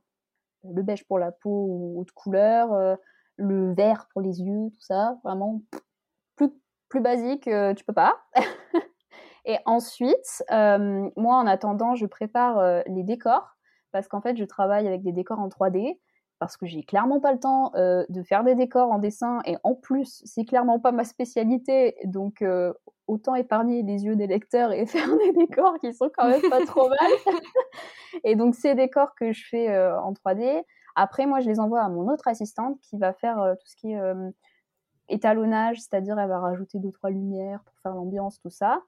[0.64, 2.98] le beige pour la peau ou, de couleur,
[3.38, 5.18] le vert pour les yeux, tout ça.
[5.24, 5.62] Vraiment,
[6.36, 6.50] plus,
[6.90, 7.44] plus basique,
[7.76, 8.16] tu peux pas.
[9.46, 13.58] Et ensuite, moi, en attendant, je prépare les décors
[13.92, 16.00] parce qu'en fait, je travaille avec des décors en 3D
[16.40, 19.58] parce que j'ai clairement pas le temps euh, de faire des décors en dessin et
[19.64, 22.74] en plus c'est clairement pas ma spécialité donc euh,
[23.08, 26.66] autant épargner les yeux des lecteurs et faire des décors qui sont quand même pas
[26.66, 26.98] trop mal.
[28.24, 30.64] Et donc ces décors que je fais euh, en 3D
[30.96, 33.92] après moi je les envoie à mon autre assistante qui va faire tout ce qui
[33.92, 34.00] est
[35.10, 38.82] étalonnage c'est-à-dire elle va rajouter deux trois lumières pour faire l'ambiance tout ça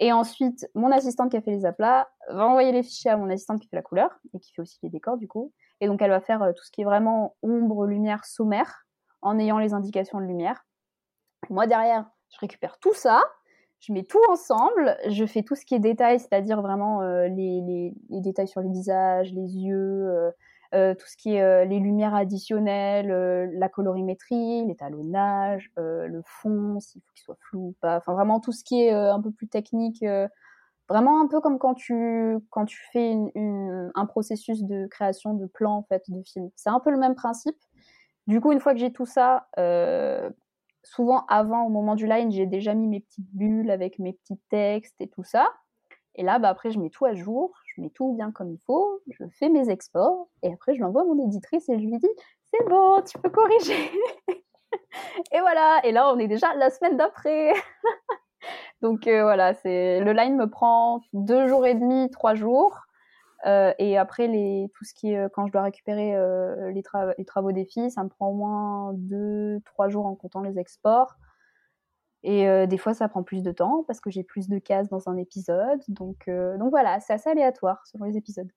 [0.00, 3.30] et ensuite mon assistante qui a fait les aplats va envoyer les fichiers à mon
[3.30, 6.02] assistante qui fait la couleur et qui fait aussi les décors du coup et donc,
[6.02, 8.86] elle va faire euh, tout ce qui est vraiment ombre, lumière, sommaire,
[9.22, 10.64] en ayant les indications de lumière.
[11.48, 13.22] Moi, derrière, je récupère tout ça,
[13.80, 17.92] je mets tout ensemble, je fais tout ce qui est détail, c'est-à-dire vraiment euh, les,
[18.10, 20.30] détails sur les visages, les yeux, euh,
[20.74, 23.08] euh tout ce qui est euh, les lumières additionnelles,
[23.52, 28.52] la colorimétrie, l'étalonnage, le fond, s'il faut qu'il soit flou ou pas, enfin vraiment tout
[28.52, 30.04] ce qui est un peu plus technique
[30.90, 35.34] Vraiment un peu comme quand tu, quand tu fais une, une, un processus de création
[35.34, 36.50] de plan en fait de film.
[36.56, 37.56] C'est un peu le même principe.
[38.26, 40.28] Du coup, une fois que j'ai tout ça, euh,
[40.82, 44.40] souvent avant, au moment du line, j'ai déjà mis mes petites bulles avec mes petits
[44.50, 45.48] textes et tout ça.
[46.16, 49.00] Et là, bah, après, je mets tout à jour, mets tout bien comme il faut,
[49.10, 52.08] je fais mes exports, et après, je l'envoie à mon éditrice et je lui dis
[52.52, 53.90] C'est bon, tu peux corriger.
[55.32, 57.52] et voilà, et là, on est déjà la semaine d'après.
[58.82, 62.80] Donc euh, voilà, c'est le line me prend deux jours et demi, trois jours.
[63.46, 66.82] Euh, et après, les, tout ce qui est, quand je dois récupérer euh, les,
[67.16, 70.58] les, travaux des filles, ça me prend au moins deux, trois jours en comptant les
[70.58, 71.16] exports.
[72.22, 74.88] Et euh, des fois, ça prend plus de temps parce que j'ai plus de cases
[74.88, 75.80] dans un épisode.
[75.88, 78.50] Donc, euh, donc voilà, c'est assez aléatoire selon les épisodes.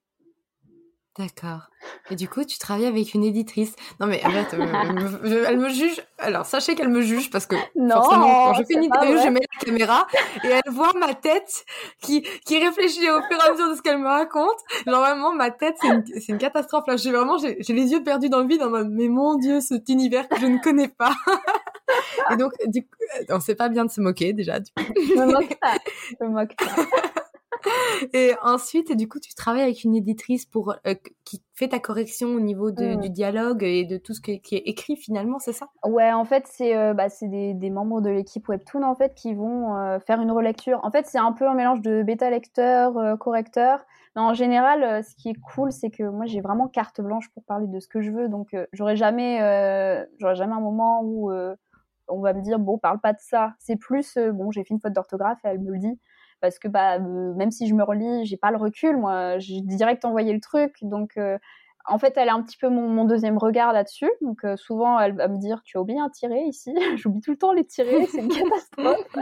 [1.18, 1.70] D'accord.
[2.10, 3.76] Et du coup, tu travailles avec une éditrice.
[4.00, 6.02] Non, mais en fait, euh, elle me juge.
[6.18, 9.30] Alors, sachez qu'elle me juge parce que non, forcément, quand je fais une interview, je
[9.30, 10.08] mets la caméra
[10.44, 11.66] et elle voit ma tête
[12.02, 14.58] qui, qui réfléchit au fur et à mesure de ce qu'elle me raconte.
[14.88, 16.88] Genre, vraiment, ma tête, c'est une, catastrophe.
[16.88, 19.36] Là, j'ai vraiment, j'ai, j'ai les yeux perdus dans le vide en mode, mais mon
[19.36, 21.14] Dieu, cet univers que je ne connais pas.
[22.32, 22.98] et donc, du coup,
[23.30, 24.60] on sait pas bien de se moquer déjà.
[24.78, 24.84] je
[25.20, 25.78] me moque pas.
[26.20, 26.66] Je me moque pas.
[28.14, 32.30] et ensuite, du coup, tu travailles avec une éditrice pour euh, qui fait ta correction
[32.30, 33.02] au niveau de, mm.
[33.02, 35.68] du dialogue et de tout ce qui est écrit finalement, c'est ça?
[35.84, 39.34] Ouais, en fait, c'est euh, bah, des, des, membres de l'équipe Webtoon en fait qui
[39.34, 40.80] vont euh, faire une relecture.
[40.84, 43.86] En fait, c'est un peu un mélange de bêta lecteur, correcteur.
[44.16, 47.44] Mais en général, ce qui est cool, c'est que moi, j'ai vraiment carte blanche pour
[47.46, 48.30] parler de ce que je veux.
[48.30, 49.38] Donc, j'aurais jamais,
[50.20, 51.32] j'aurais jamais un moment où
[52.08, 53.54] on va me dire bon, parle pas de ça.
[53.60, 56.00] C'est plus bon, j'ai fait une faute d'orthographe et elle me le dit
[56.44, 58.98] parce que bah euh, même si je me relis, j'ai pas le recul.
[58.98, 61.38] Moi, j'ai direct envoyé le truc, donc euh,
[61.86, 64.12] en fait, elle a un petit peu mon, deuxième regard là-dessus.
[64.20, 66.76] Donc euh, souvent, elle va me dire tu as oublié un tiré ici?
[66.98, 69.18] J'oublie tout le temps les tirés, c'est une catastrophe.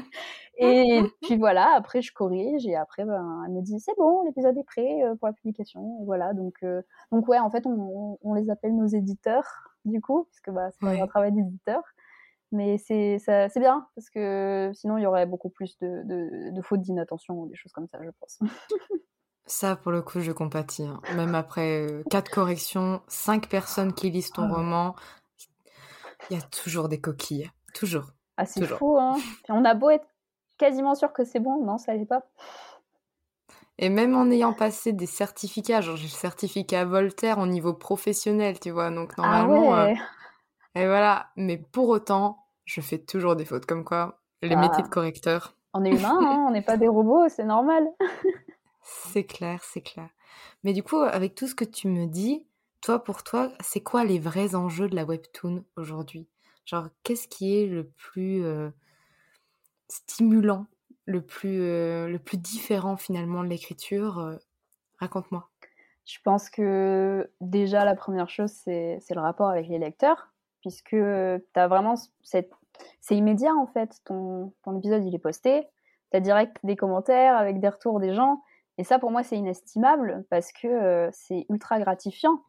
[0.58, 4.58] et puis voilà, après je corrige et après ben, elle me dit c'est bon, l'épisode
[4.58, 6.04] est prêt pour la publication.
[6.06, 6.66] voilà, donc
[7.12, 9.46] donc ouais, en fait, on, les appelle nos éditeurs
[9.86, 11.84] du coup, puisque bah c'est un travail d'éditeur.
[12.52, 13.20] Mais c'est
[13.56, 16.04] bien, parce que sinon, il y aurait beaucoup plus de,
[16.52, 18.39] de, fautes d'inattention ou des choses comme ça, je pense.
[19.45, 20.86] Ça, pour le coup, je compatis.
[20.86, 21.02] Hein.
[21.16, 24.95] Même après euh, quatre corrections, cinq personnes qui lisent ton ah roman,
[26.30, 27.49] il y a toujours des coquilles.
[27.74, 28.12] Toujours.
[28.38, 29.18] Ah, c'est fou, hein.
[29.49, 30.08] on a beau être
[30.58, 32.24] quasiment sûr que c'est bon, non, ça l'est pas.
[33.78, 38.60] Et même en ayant passé des certificats, genre j'ai le certificat Voltaire au niveau professionnel,
[38.60, 39.76] tu vois, donc ah normalement.
[39.76, 39.93] Euh,
[40.76, 43.66] et voilà, mais pour autant, je fais toujours des fautes.
[43.66, 44.59] Comme quoi, les ah.
[44.59, 45.55] métiers de correcteur.
[45.74, 47.88] On est humain, hein, on n'est pas des robots, c'est normal.
[48.82, 50.09] c'est clair, c'est clair.
[50.64, 52.45] Mais du coup, avec tout ce que tu me dis,
[52.82, 56.28] toi, pour toi, c'est quoi les vrais enjeux de la webtoon aujourd'hui?
[56.66, 58.70] Genre, qu'est-ce qui est le plus euh,
[59.88, 60.68] stimulant,
[61.05, 64.20] le plus, euh, le plus différent finalement de l'écriture?
[64.20, 64.38] Euh,
[64.99, 65.49] Raconte-moi.
[66.05, 70.31] Je pense que déjà, la première chose, c'est le rapport avec les lecteurs
[70.62, 72.51] puisque tu as vraiment cette...
[72.99, 75.68] C'est immédiat en fait, ton, ton épisode il est posté,
[76.12, 78.41] tu as direct des commentaires avec des retours des gens,
[78.78, 82.41] et ça pour moi c'est inestimable parce que euh, c'est ultra gratifiant.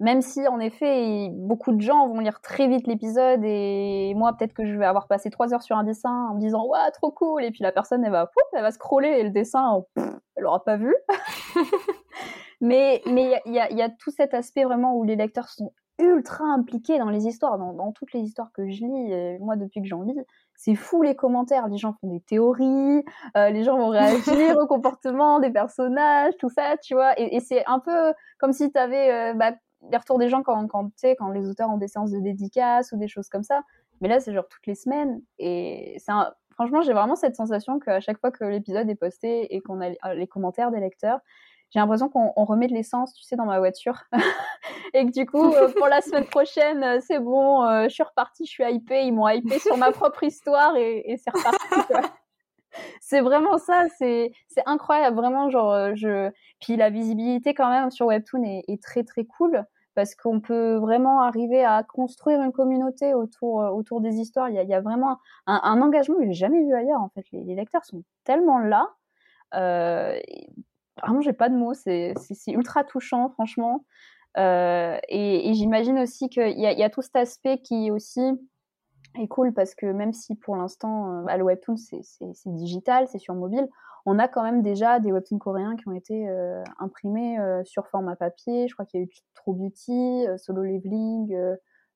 [0.00, 4.52] Même si en effet beaucoup de gens vont lire très vite l'épisode et moi peut-être
[4.52, 7.12] que je vais avoir passé trois heures sur un dessin en me disant waouh trop
[7.12, 9.84] cool et puis la personne elle va elle va scroller et le dessin
[10.36, 10.94] elle aura pas vu.
[12.60, 15.72] mais mais il y a, y a tout cet aspect vraiment où les lecteurs sont
[15.98, 19.86] ultra impliqué dans les histoires, dans, toutes les histoires que je lis, moi depuis que
[19.86, 20.16] j'en lis,
[20.56, 23.04] c'est fou les commentaires, les gens font des théories,
[23.36, 27.64] euh, les gens vont réagir au comportement des personnages, tout ça, tu vois, et, c'est
[27.66, 29.52] un peu comme si tu avais euh, bah,
[29.90, 32.96] les retours des gens quand, quand, quand les auteurs ont des séances de dédicaces ou
[32.96, 33.62] des choses comme ça,
[34.00, 36.12] mais là c'est genre toutes les semaines, et c'est
[36.52, 40.14] franchement j'ai vraiment cette sensation qu'à chaque fois que l'épisode est posté et qu'on a
[40.14, 41.20] les commentaires des lecteurs,
[41.74, 44.04] j'ai l'impression qu'on remet de l'essence, tu sais, dans ma voiture.
[44.94, 48.04] et que du coup, euh, pour la semaine prochaine, euh, c'est bon, euh, je suis
[48.04, 51.58] repartie, je suis hypée, ils m'ont hypée sur ma propre histoire et, c'est reparti.
[53.00, 54.30] c'est vraiment ça, c'est
[54.66, 56.30] incroyable, vraiment, genre, je...
[56.60, 59.64] Puis la visibilité quand même sur Webtoon est, très très cool
[59.96, 64.48] parce qu'on peut vraiment arriver à construire une communauté autour, autour des histoires.
[64.48, 67.08] Il y a, il y a vraiment un, engagement que j'ai jamais vu ailleurs, en
[67.08, 67.24] fait.
[67.32, 68.90] Les, lecteurs sont tellement là.
[71.02, 71.74] Vraiment, j'ai pas de mots.
[71.74, 72.14] C'est
[72.48, 73.84] ultra touchant, franchement.
[74.36, 78.20] Euh, et, j'imagine aussi qu'il y, a tout cet aspect qui aussi
[79.16, 82.02] est cool parce que même si pour l'instant euh, bah, le webtoon c'est
[82.46, 83.68] digital, c'est sur mobile,
[84.06, 88.16] on a quand même déjà des webtoons coréens qui ont été euh, imprimés sur format
[88.16, 88.66] papier.
[88.68, 91.28] Je crois qu'il y a eu True Beauty, Solo Leveling.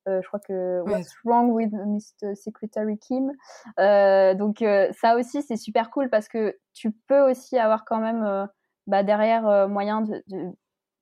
[0.06, 2.36] je crois que What's Wrong with Mr.
[2.36, 3.32] Secretary Kim.
[3.76, 8.48] donc ça aussi c'est super cool parce que tu peux aussi avoir quand même
[8.88, 10.02] bah, derrière euh, moyen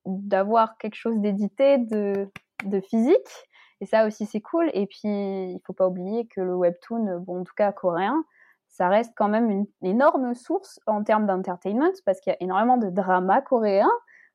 [0.05, 2.29] d'avoir quelque chose d'édité, de,
[2.65, 3.49] de physique.
[3.81, 4.71] Et ça aussi, c'est cool.
[4.75, 8.25] Et puis, il faut pas oublier que le webtoon, bon, en tout cas coréen,
[8.69, 12.77] ça reste quand même une énorme source en termes d'entertainment parce qu'il y a énormément
[12.77, 13.91] de dramas coréens,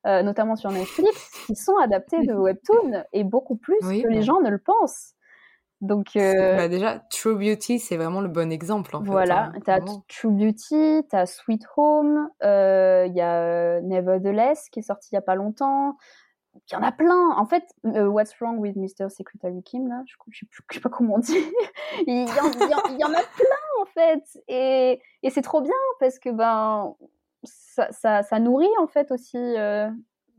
[0.06, 4.40] euh, notamment sur Netflix, qui sont adaptés de webtoon et beaucoup plus que les gens
[4.40, 5.14] ne le pensent.
[5.82, 9.10] Donc euh, bah déjà True Beauty c'est vraiment le bon exemple en fait.
[9.10, 14.78] Voilà, hein, t'as True Beauty, t'as Sweet Home, euh, il y a euh, Nevertheless qui
[14.78, 15.96] est sorti il y a pas longtemps.
[16.54, 17.30] Il y en a plein.
[17.36, 19.08] En fait, What's Wrong with Mr.
[19.08, 21.34] Secretary Kim là, je, je, sais, sais pas comment on dit.
[22.06, 25.72] il, y en, il, y en, a plein en fait, et, et c'est trop bien
[25.98, 26.94] parce que ben
[27.42, 29.56] ça, ça, ça nourrit en fait aussi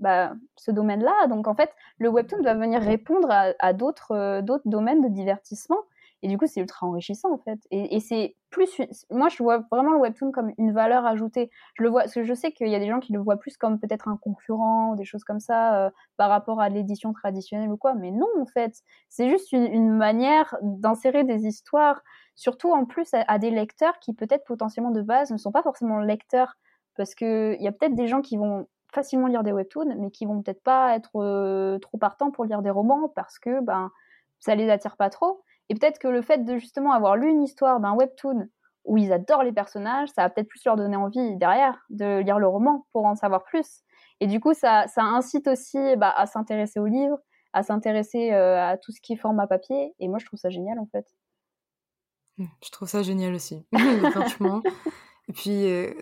[0.03, 1.27] bah, ce domaine-là.
[1.27, 5.79] Donc en fait, le webtoon doit venir répondre à, d'autres, euh, d'autres domaines de divertissement.
[6.21, 7.59] Et du coup, c'est ultra enrichissant en fait.
[7.71, 11.49] Et, c'est plus, moi, je vois vraiment le webtoon comme une valeur ajoutée.
[11.75, 13.37] Je le vois, parce que je sais qu'il y a des gens qui le voient
[13.37, 17.13] plus comme peut-être un concurrent ou des choses comme ça euh, par rapport à l'édition
[17.13, 17.93] traditionnelle ou quoi.
[17.93, 22.01] Mais non, en fait, c'est juste une, manière d'insérer des histoires,
[22.35, 25.99] surtout en plus à des lecteurs qui peut-être potentiellement de base ne sont pas forcément
[25.99, 26.55] lecteurs
[26.95, 30.25] parce qu'il y a peut-être des gens qui vont facilement lire des webtoons, mais qui
[30.25, 33.91] vont peut-être pas être euh, trop partants pour lire des romans parce que ben
[34.39, 35.43] ça les attire pas trop.
[35.69, 38.47] Et peut-être que le fait de justement avoir lu une histoire d'un webtoon
[38.85, 42.39] où ils adorent les personnages, ça va peut-être plus leur donner envie derrière de lire
[42.39, 43.81] le roman pour en savoir plus.
[44.19, 47.17] Et du coup, ça, ça incite aussi bah, à s'intéresser au livre,
[47.53, 49.93] à s'intéresser euh, à tout ce qui est format papier.
[49.99, 51.07] Et moi, je trouve ça génial en fait.
[52.37, 53.65] Mmh, je trouve ça génial aussi,
[54.11, 54.61] franchement.
[55.29, 55.93] Et puis, euh,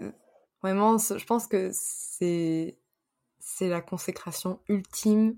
[0.64, 2.78] vraiment, je pense que c'est
[3.42, 5.36] c'est la consécration ultime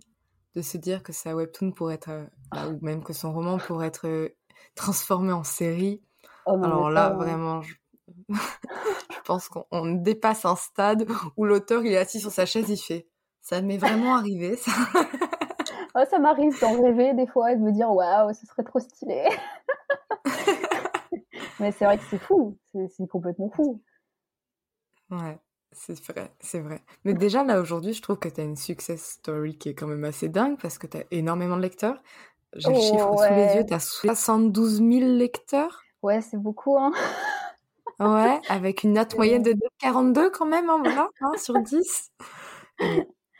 [0.56, 3.58] de se dire que sa webtoon pourrait être, euh, bah, ou même que son roman
[3.58, 4.30] pourrait être euh,
[4.76, 6.02] transformé en série.
[6.46, 7.62] Oh Alors là, vraiment,
[8.30, 8.36] je,
[9.26, 13.08] pense qu'on dépasse un stade où l'auteur il est assis sur sa chaise, il fait
[13.42, 14.72] ça m'est vraiment arrivé ça.
[16.10, 19.28] ça m'arrive d'en rêver des fois et de me dire waouh, ce serait trop stylé.
[21.60, 23.82] Mais c'est vrai que c'est fou, c'est complètement fou.
[25.12, 25.38] Ouais.
[25.76, 26.82] C'est vrai, c'est vrai.
[27.04, 29.88] Mais déjà, là, aujourd'hui, je trouve que tu as une success story qui est quand
[29.88, 32.02] même assez dingue parce que tu as énormément de lecteurs.
[32.56, 35.84] J'ai le chiffre sous les yeux, tu as 72 000 lecteurs.
[36.04, 36.92] Ouais, c'est beaucoup, hein.
[38.00, 42.12] ouais, avec une note moyenne de 2,42 quand même, hein, voilà, hein, sur 10.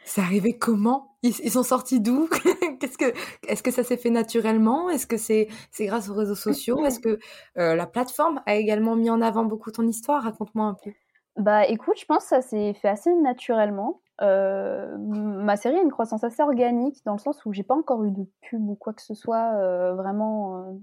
[0.06, 1.18] C'est arrivé comment?
[1.22, 2.28] Ils, sont sortis d'où?
[2.80, 3.14] Qu'est-ce que
[3.48, 4.90] est-ce que ça s'est fait naturellement?
[4.90, 6.84] Est-ce que c'est c'est grâce aux réseaux sociaux?
[6.86, 7.20] Est-ce que
[7.58, 10.24] euh, la plateforme a également mis en avant beaucoup ton histoire?
[10.24, 10.92] Raconte-moi un peu.
[11.38, 14.02] Bah écoute, je pense que ça s'est fait assez naturellement.
[14.22, 18.04] Euh, ma série a une croissance assez organique dans le sens où j'ai pas encore
[18.04, 20.58] eu de pub ou quoi que ce soit euh, vraiment.
[20.58, 20.74] Euh,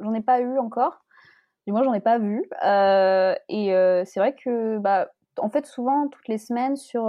[0.00, 1.04] j'en ai pas eu encore.
[1.66, 2.42] Du moins, j'en ai pas vu.
[3.48, 7.04] et c'est vrai que, bah, en fait, souvent toutes les semaines sur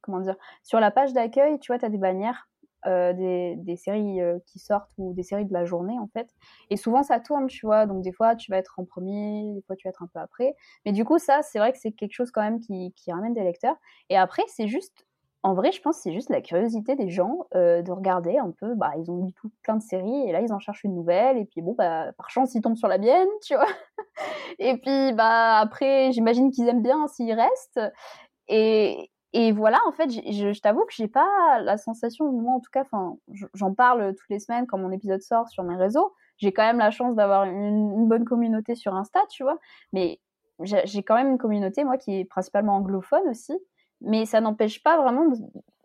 [0.00, 2.48] comment dire, sur la page d'accueil, tu vois, tu as des bannières
[2.86, 6.28] euh, des, des, séries euh, qui sortent ou des séries de la journée en fait.
[6.70, 7.86] Et souvent ça tourne, tu vois.
[7.86, 10.18] Donc des fois tu vas être en premier, des fois tu vas être un peu
[10.18, 10.56] après.
[10.84, 13.34] Mais du coup ça c'est vrai que c'est quelque chose quand même qui, qui ramène
[13.34, 13.76] des lecteurs.
[14.10, 15.06] Et après c'est juste,
[15.44, 18.74] en vrai je pense c'est juste la curiosité des gens euh, de regarder un peu.
[18.74, 21.38] Bah ils ont lu tout plein de séries et là ils en cherchent une nouvelle
[21.38, 23.66] et puis bon bah par chance ils tombent sur la mienne, tu vois.
[24.58, 27.80] et puis bah après j'imagine qu'ils aiment bien s'ils restent.
[28.48, 32.70] Et, et voilà, en fait, je, t'avoue que j'ai pas la sensation, moi en tout
[32.70, 33.16] cas, enfin,
[33.54, 36.12] j'en parle toutes les semaines quand mon épisode sort sur mes réseaux.
[36.36, 39.58] J'ai quand même la chance d'avoir une, bonne communauté sur Insta, tu vois.
[39.94, 40.20] Mais
[40.64, 43.54] j'ai quand même une communauté, moi, qui est principalement anglophone aussi.
[44.02, 45.32] Mais ça n'empêche pas vraiment.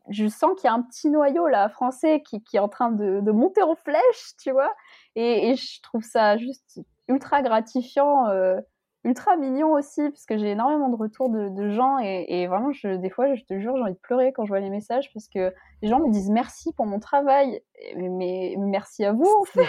[0.10, 3.32] je sens qu'il y a un petit noyau là, français, qui, est en train de,
[3.32, 4.74] monter en flèche, tu vois.
[5.16, 8.28] Et, et, je trouve ça juste ultra gratifiant.
[8.28, 8.60] Euh,
[9.08, 13.10] ultra mignon aussi, parce que j'ai énormément de retours de, gens et, vraiment, je, des
[13.10, 15.54] fois, je te jure, j'ai envie de pleurer quand je vois les messages parce que
[15.82, 17.62] les gens me disent merci pour mon travail,
[17.96, 19.62] mais, merci à vous en fait.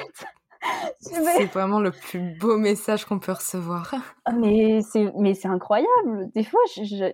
[0.99, 3.95] c'est vraiment le plus beau message qu'on peut recevoir.
[4.25, 6.31] Ah, mais c'est mais c'est incroyable.
[6.35, 6.61] Des fois,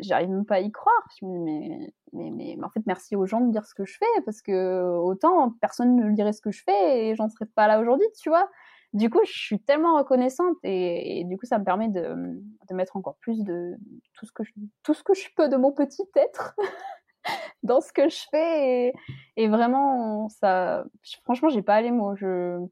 [0.00, 1.06] j'arrive même pas à y croire.
[1.20, 4.40] mais, mais, mais, en fait, merci aux gens de dire ce que je fais parce
[4.40, 8.06] que autant personne ne dirait ce que je fais et j'en serais pas là aujourd'hui,
[8.18, 8.48] tu vois
[8.94, 12.40] du coup, je suis tellement reconnaissante et, du coup, ça me permet de,
[12.70, 13.76] mettre encore plus de
[14.14, 14.52] tout ce que je,
[14.84, 16.54] tout ce que je peux de mon petit être
[17.64, 18.92] dans ce que je fais
[19.36, 20.84] et, vraiment, ça,
[21.24, 22.14] franchement, j'ai pas les mots.
[22.14, 22.64] Je,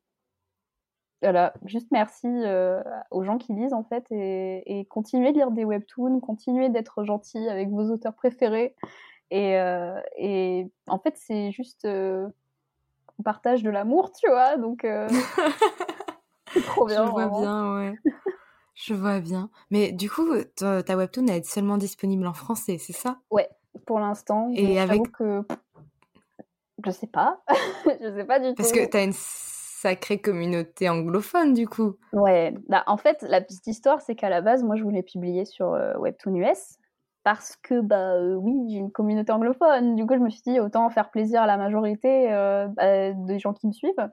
[1.23, 5.65] voilà, juste merci euh, aux gens qui lisent en fait et, continuez de lire des
[5.65, 8.77] webtoons, continuez d'être gentil avec vos auteurs préférés
[9.33, 10.01] et, euh,
[10.87, 12.29] en fait, c'est juste euh,
[13.25, 14.87] partage de l'amour, tu vois, donc.
[16.67, 17.07] Trop bien.
[17.07, 17.95] Je vois bien, ouais.
[18.75, 19.51] Je vois bien.
[19.71, 20.27] Mais du coup,
[20.57, 23.19] ta, webtoon elle est seulement disponible en français, c'est ça?
[23.31, 23.49] Ouais,
[23.87, 24.51] pour l'instant.
[24.55, 25.43] Et avec que
[26.85, 27.43] je sais pas,
[28.01, 28.55] je sais pas du tout.
[28.55, 31.97] Parce que tu as une sacrée communauté anglophone du coup.
[32.13, 35.45] Ouais, bah, en fait, la petite histoire, c'est qu'à la base, moi, je voulais publier
[35.45, 36.79] sur euh, Webtoon US
[37.25, 39.95] parce que bah euh, oui, j'ai une communauté anglophone.
[39.95, 43.39] Du coup, je me suis dit autant faire plaisir à la majorité euh, bah, des
[43.39, 44.09] gens qui me suivent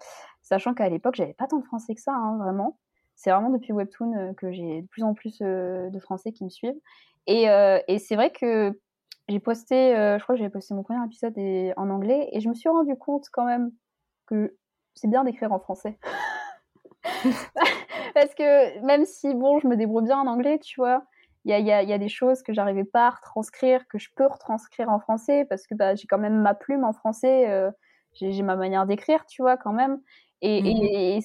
[0.50, 2.80] sachant qu'à l'époque, j'avais pas tant de Français que ça, hein, vraiment.
[3.16, 6.44] C'est vraiment depuis Webtoon euh, que j'ai de plus en plus euh, de Français qui
[6.44, 6.80] me suivent.
[7.28, 8.80] Et, euh, c'est vrai que
[9.28, 11.38] j'ai posté, je crois que j'avais posté mon premier épisode
[11.78, 13.72] en anglais, et je me suis rendu compte quand même
[14.26, 14.56] que
[14.96, 16.00] c'est bien d'écrire en français.
[18.16, 21.04] Parce que même si, bon, je me débrouille bien en anglais, tu vois,
[21.46, 25.00] il y a, des choses que j'arrivais pas à retranscrire, que je peux retranscrire en
[25.00, 27.70] français, parce que bah, j'ai quand même ma plume en français,
[28.14, 30.00] j'ai ma manière d'écrire, tu vois, quand même.
[30.42, 31.22] Et, mmh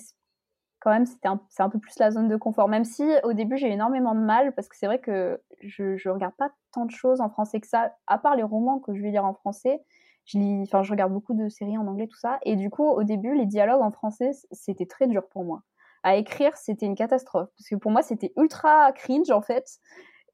[0.85, 2.69] quand même, c'est un, un, peu plus la zone de confort.
[2.69, 6.11] Même si au début, j'ai énormément de mal parce que c'est vrai que je, je
[6.11, 9.01] regarde pas tant de choses en français que ça, à part les romans que je
[9.01, 9.83] vais lire en français.
[10.27, 12.39] Je lis, enfin, je regarde beaucoup de séries en anglais, tout ça.
[12.43, 15.63] Et du coup, au début, les dialogues en français, c'était très dur pour moi.
[16.03, 19.67] À écrire, c'était une catastrophe parce que pour moi, c'était ultra cringe en fait.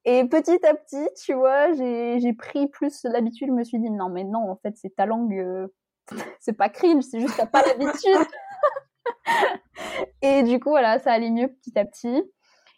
[0.05, 3.49] Et petit à petit, tu vois, j'ai pris plus l'habitude.
[3.49, 5.68] Je me suis dit, non, mais non, en fait, c'est ta langue, euh,
[6.41, 8.16] c'est pas cringe, c'est juste que t'as pas l'habitude.
[10.22, 12.22] et du coup, voilà, ça allait mieux petit à petit.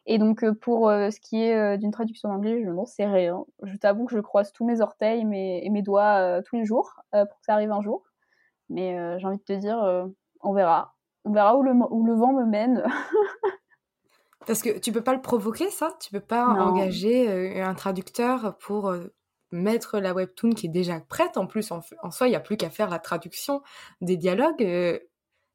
[0.07, 3.45] Et donc, euh, pour euh, ce qui est d'une traduction d'anglais, je n'en sais rien.
[3.63, 7.39] Je t'avoue que je croise tous mes orteils et mes doigts tous les jours pour
[7.39, 8.03] que ça arrive un jour.
[8.69, 10.09] Mais j'ai envie de te dire,
[10.41, 10.95] on verra.
[11.25, 12.83] On verra où le, où le vent me mène.
[14.47, 15.97] Parce que tu peux pas le provoquer, ça?
[16.01, 19.15] Tu peux pas engager euh, un traducteur pour euh,
[19.51, 21.37] mettre la webtoon qui est déjà prête?
[21.37, 21.81] En plus, en,
[22.11, 23.63] soi, il n'y a plus qu'à faire la traduction
[24.01, 24.63] des dialogues.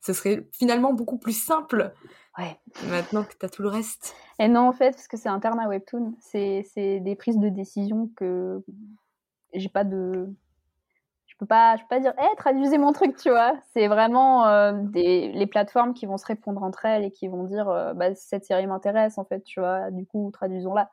[0.01, 1.93] Ce serait finalement beaucoup plus simple.
[2.37, 2.57] Ouais.
[2.89, 4.15] Maintenant que tu as tout le reste.
[4.39, 6.13] Et non, en fait, parce que c'est interne à Webtoon.
[6.19, 6.63] C'est
[6.99, 8.63] des prises de décision que
[9.53, 10.29] j'ai pas de
[11.37, 13.53] je peux pas, je peux pas dire, hé, traduisez mon truc, tu vois.
[13.73, 17.43] C'est vraiment euh, des, les plateformes qui vont se répondre entre elles et qui vont
[17.43, 19.91] dire, euh, bah, cette série m'intéresse, en fait, tu vois.
[19.91, 20.89] Du coup, traduisons-la.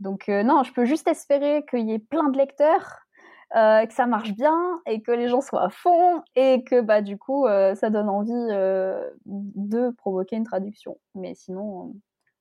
[0.00, 3.06] Donc, euh, non, je peux juste espérer qu'il y ait plein de lecteurs,
[3.52, 7.18] que ça marche bien et que les gens soient à fond et que, bah, du
[7.18, 8.32] coup, ça donne envie
[9.26, 10.98] de provoquer une traduction.
[11.14, 11.94] Mais sinon,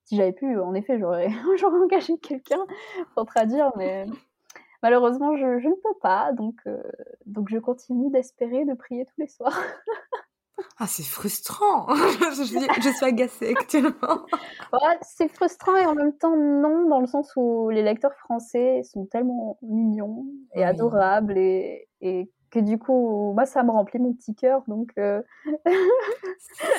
[0.07, 1.27] si j'avais pu, en effet, j'aurais,
[1.59, 2.65] j'aurais engagé quelqu'un
[3.13, 4.05] pour traduire, mais
[4.83, 6.81] malheureusement, je, ne peux pas, donc, euh,
[7.25, 9.59] donc je continue d'espérer, de prier tous les soirs.
[10.79, 11.87] ah, c'est frustrant
[12.35, 14.25] je, suis agacée actuellement.
[15.01, 19.05] c'est frustrant et en même temps non, dans le sens où les lecteurs français sont
[19.05, 24.35] tellement mignons et adorables et, et que du coup, moi, ça me remplit mon petit
[24.35, 24.91] cœur, donc...
[24.97, 25.21] Euh,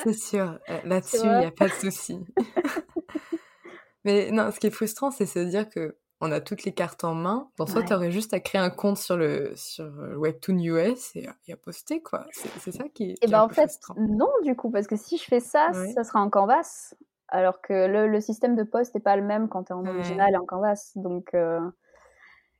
[0.03, 2.19] c'est sûr, euh, là-dessus, il n'y a pas de souci.
[4.05, 7.03] Mais non, ce qui est frustrant, c'est se dire que on a toutes les cartes
[7.03, 7.49] en main.
[7.57, 11.27] Dans soit tu aurais juste à créer un compte sur le sur Webtoon US et,
[11.27, 12.25] à poster quoi.
[12.31, 13.13] C'est ça qui est.
[13.13, 16.03] Et eh ben en fait non du coup parce que si je fais ça, ça
[16.03, 16.93] sera en canvas,
[17.29, 20.33] alors que le, système de poste n'est pas le même quand tu es en original
[20.33, 20.91] et en canvas.
[20.95, 21.59] Donc euh,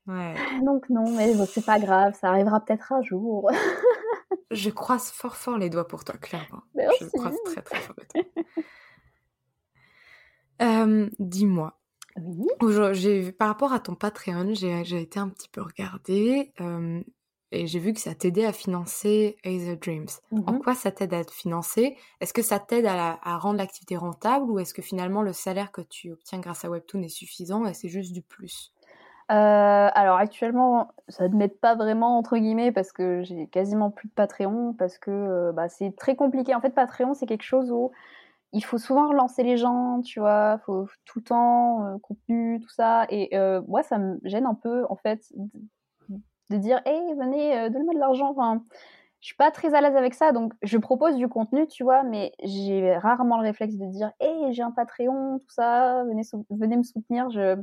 [0.08, 0.36] ouais.
[0.64, 3.50] donc non, mais c'est pas grave, ça arrivera peut-être un jour.
[4.52, 6.62] je croise fort fort les doigts pour toi, clairement.
[6.76, 7.06] Merci.
[7.06, 8.44] Je croise très très fort les doigts.
[10.62, 11.79] Euh, dis-moi,
[13.38, 17.02] par rapport à ton Patreon, j'ai, été un petit peu regardée euh,
[17.52, 20.08] et j'ai vu que ça t'aidait à financer Aether Dreams.
[20.32, 21.98] En mmh quoi ça t'aide à te financer?
[22.22, 25.82] Est-ce que ça t'aide à, rendre l'activité rentable ou est-ce que finalement le salaire que
[25.82, 28.72] tu obtiens grâce à Webtoon est suffisant et c'est juste du plus?
[29.32, 34.10] Euh, alors actuellement, ça ne m'aide pas vraiment entre guillemets parce que j'ai quasiment plus
[34.10, 36.54] de Patreon parce que euh, bah, c'est très compliqué.
[36.56, 37.92] En fait, Patreon c'est quelque chose où
[38.54, 42.70] il faut souvent relancer les gens, tu vois, faut tout le temps euh, contenu, tout
[42.70, 43.06] ça.
[43.10, 45.22] Et euh, moi, ça me gêne un peu, en fait,
[46.50, 48.30] de, dire, hey, venez, euh, donnez-moi de l'argent.
[48.32, 48.64] Enfin,
[49.20, 52.04] je suis pas très à l'aise avec ça, donc je propose du contenu, tu vois,
[52.04, 56.78] mais j'ai rarement le réflexe de dire, hey, j'ai un Patreon, tout ça, venez, venez
[56.78, 57.30] me soutenir.
[57.30, 57.56] Je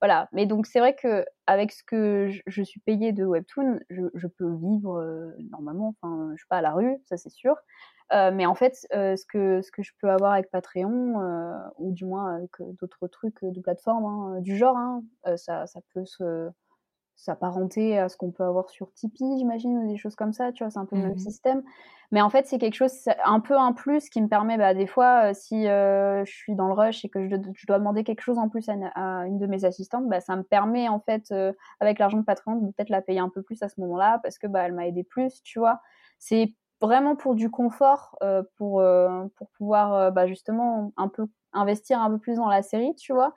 [0.00, 0.28] voilà.
[0.32, 4.26] Mais donc c'est vrai que avec ce que je, suis payée de Webtoon, je, je
[4.26, 5.94] peux vivre normalement.
[6.00, 7.56] Enfin, je suis pas à la rue, ça c'est sûr.
[8.12, 11.58] Euh, mais en fait, euh, ce, que, ce que je peux avoir avec Patreon, euh,
[11.76, 15.02] ou du moins avec d'autres trucs de plateforme hein, du genre, hein,
[15.36, 16.48] ça, ça peut se
[17.18, 20.64] s'apparenter à ce qu'on peut avoir sur Tipeee, j'imagine, ou des choses comme ça, tu
[20.64, 21.62] vois, c'est un peu le même mmh système.
[22.10, 22.92] Mais en fait, c'est quelque chose,
[23.24, 26.72] un peu un plus qui me permet, bah, des fois, si je suis dans le
[26.72, 28.72] rush et que je, dois demander quelque chose en plus à
[29.26, 31.34] une, de mes assistantes, bah, ça me permet, en fait,
[31.80, 34.38] avec l'argent de Patreon, de peut-être la payer un peu plus à ce moment-là, parce
[34.38, 35.80] que bah, elle m'a aidé plus, tu vois.
[36.18, 41.26] C'est vraiment pour du confort, euh, pour, euh, pour pouvoir euh, bah, justement un peu
[41.52, 43.34] investir un peu plus dans la série, tu vois.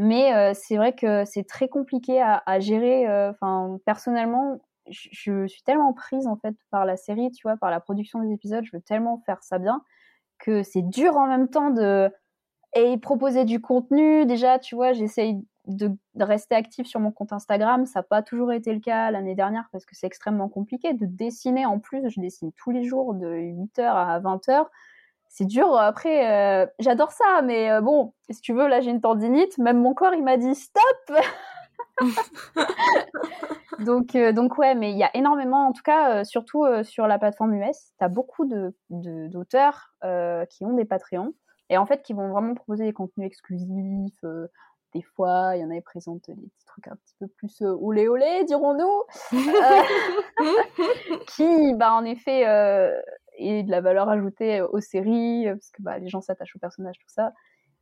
[0.00, 3.06] Mais c'est vrai que c'est très compliqué à, gérer.
[3.30, 7.80] Enfin, personnellement, je, suis tellement prise en fait par la série, tu vois, par la
[7.80, 8.64] production des épisodes.
[8.64, 9.82] Je veux tellement faire ça bien
[10.38, 12.10] que c'est dur en même temps de
[12.74, 14.24] et proposer du contenu.
[14.24, 17.86] Déjà, tu vois, j'essaye de, rester active sur mon compte Instagram.
[17.86, 20.92] Ça n'a pas toujours été le cas l'année dernière parce que c'est extrêmement compliqué.
[20.94, 24.66] De dessiner en plus, je dessine tous les jours de 8h à 20h.
[25.28, 25.76] C'est dur.
[25.76, 29.58] Après, euh, j'adore ça, mais euh, bon, si tu veux, là j'ai une tendinite.
[29.58, 31.18] Même mon corps, il m'a dit stop
[33.80, 37.18] donc, euh, donc ouais, mais il y a énormément, en tout cas, surtout sur la
[37.18, 41.34] plateforme US, tu as beaucoup d'auteurs de, qui ont des Patreons
[41.70, 44.24] et en fait qui vont vraiment proposer des contenus exclusifs,
[44.94, 47.62] des fois, il y en a qui présentent des petits trucs un petit peu plus
[47.62, 49.02] euh, olé olé, dirons-nous,
[49.34, 49.82] euh,
[51.28, 52.44] qui, bah, en effet,
[53.40, 56.60] euh, est de la valeur ajoutée aux séries, parce que bah, les gens s'attachent aux
[56.60, 57.32] personnages, tout ça.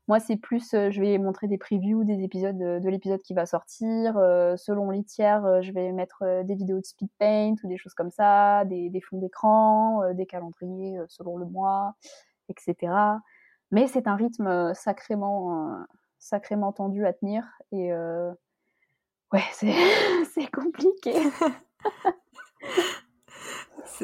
[0.09, 4.15] Moi, c'est plus, je vais montrer des previews des épisodes de, l'épisode qui va sortir.
[4.57, 8.13] selon les tiers, je vais mettre des vidéos de speed paint ou des choses comme
[8.13, 11.97] ça, des, des fonds d'écran, des calendriers selon le mois,
[12.49, 12.93] etc.
[13.73, 15.85] Mais c'est un rythme sacrément
[16.21, 17.45] sacrément tendu à tenir.
[17.73, 17.93] Et
[19.33, 19.45] ouais,
[20.35, 21.15] c'est compliqué.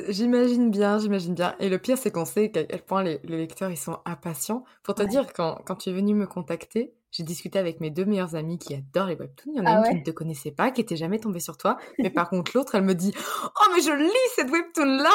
[0.09, 1.55] J'imagine bien, j'imagine bien.
[1.59, 4.65] Et le pire, c'est qu'on sait qu'à quel point les, lecteurs, ils sont impatients.
[4.83, 8.07] Pour te dire, quand, quand tu es venu me contacter, j'ai discuté avec mes deux
[8.07, 9.53] meilleures amies qui adorent les webtoons.
[9.55, 11.41] Il y en a ah une qui ne te connaissait pas, qui était jamais tombée
[11.41, 11.77] sur toi.
[11.99, 13.13] Mais par contre, l'autre, elle me dit
[13.45, 15.11] Oh, mais je lis cette webtoon-là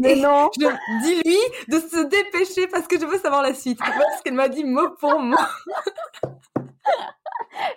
[0.00, 0.66] Mais non Je
[1.04, 3.78] dis-lui de se dépêcher parce que je veux savoir la suite.
[3.78, 5.36] Parce qu'elle m'a dit mot pour mot.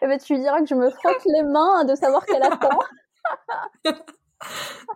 [0.01, 2.79] Eh ben, tu lui diras que je me frotte les mains de savoir qu'elle attend.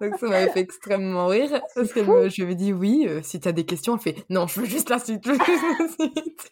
[0.01, 3.39] Donc ça m'avait fait extrêmement rire parce que je lui avais dit oui, euh, si
[3.39, 5.79] tu as des questions, elle fait non, je veux juste la suite, je veux juste
[5.79, 6.51] la suite.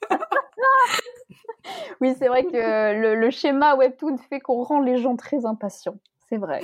[2.01, 5.97] oui, c'est vrai que le, le, schéma webtoon fait qu'on rend les gens très impatients.
[6.29, 6.61] C'est vrai.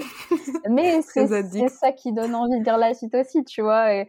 [0.69, 1.27] Mais c'est
[1.69, 3.93] ça qui donne envie de lire la suite aussi, tu vois.
[3.93, 4.07] Et,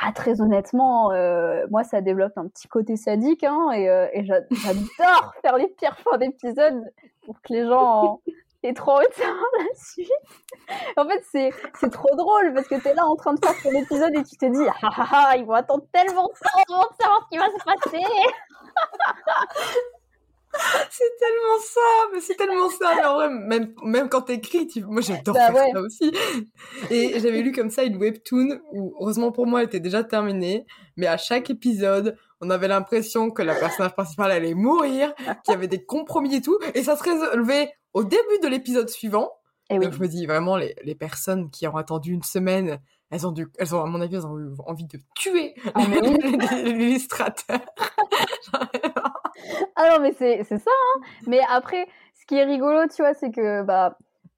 [0.00, 4.24] ah, très honnêtement, euh, moi, ça développe un petit côté sadique, hein, et, euh, et
[4.24, 6.82] j'adore faire les pires fins d'épisodes
[7.24, 8.20] pour que les gens
[8.64, 10.08] aient trop savoir la suite.
[10.96, 13.54] En fait, c'est, c'est trop drôle parce que tu es là en train de faire
[13.62, 16.34] ton épisode et tu te dis, ah, ah, ah, ils vont attendre tellement de
[16.68, 18.04] temps de savoir ce qui va se passer.
[20.90, 21.80] c'est tellement ça,
[22.12, 22.92] mais c'est tellement ça.
[22.96, 24.84] Mais en vrai, même, même quand t'écris, tu...
[24.84, 26.12] moi j'adore bah faire ça aussi.
[26.90, 30.66] Et j'avais lu comme ça une webtoon où, heureusement pour moi, elle était déjà terminée.
[30.96, 35.52] Mais à chaque épisode, on avait l'impression que la personnage principale allait mourir, qu'il y
[35.52, 36.58] avait des compromis et tout.
[36.74, 39.30] Et ça se résolvait au début de l'épisode suivant.
[39.70, 42.78] Et Donc je me dis vraiment, les, les personnes qui ont attendu une semaine,
[43.10, 45.80] elles ont dû, elles ont, à mon avis, elles ont eu envie de tuer ah,
[46.64, 47.60] l'illustrateur.
[49.76, 51.00] ah non, mais c'est ça, hein.
[51.26, 53.96] Mais après, ce qui est rigolo, tu vois, c'est que, bah,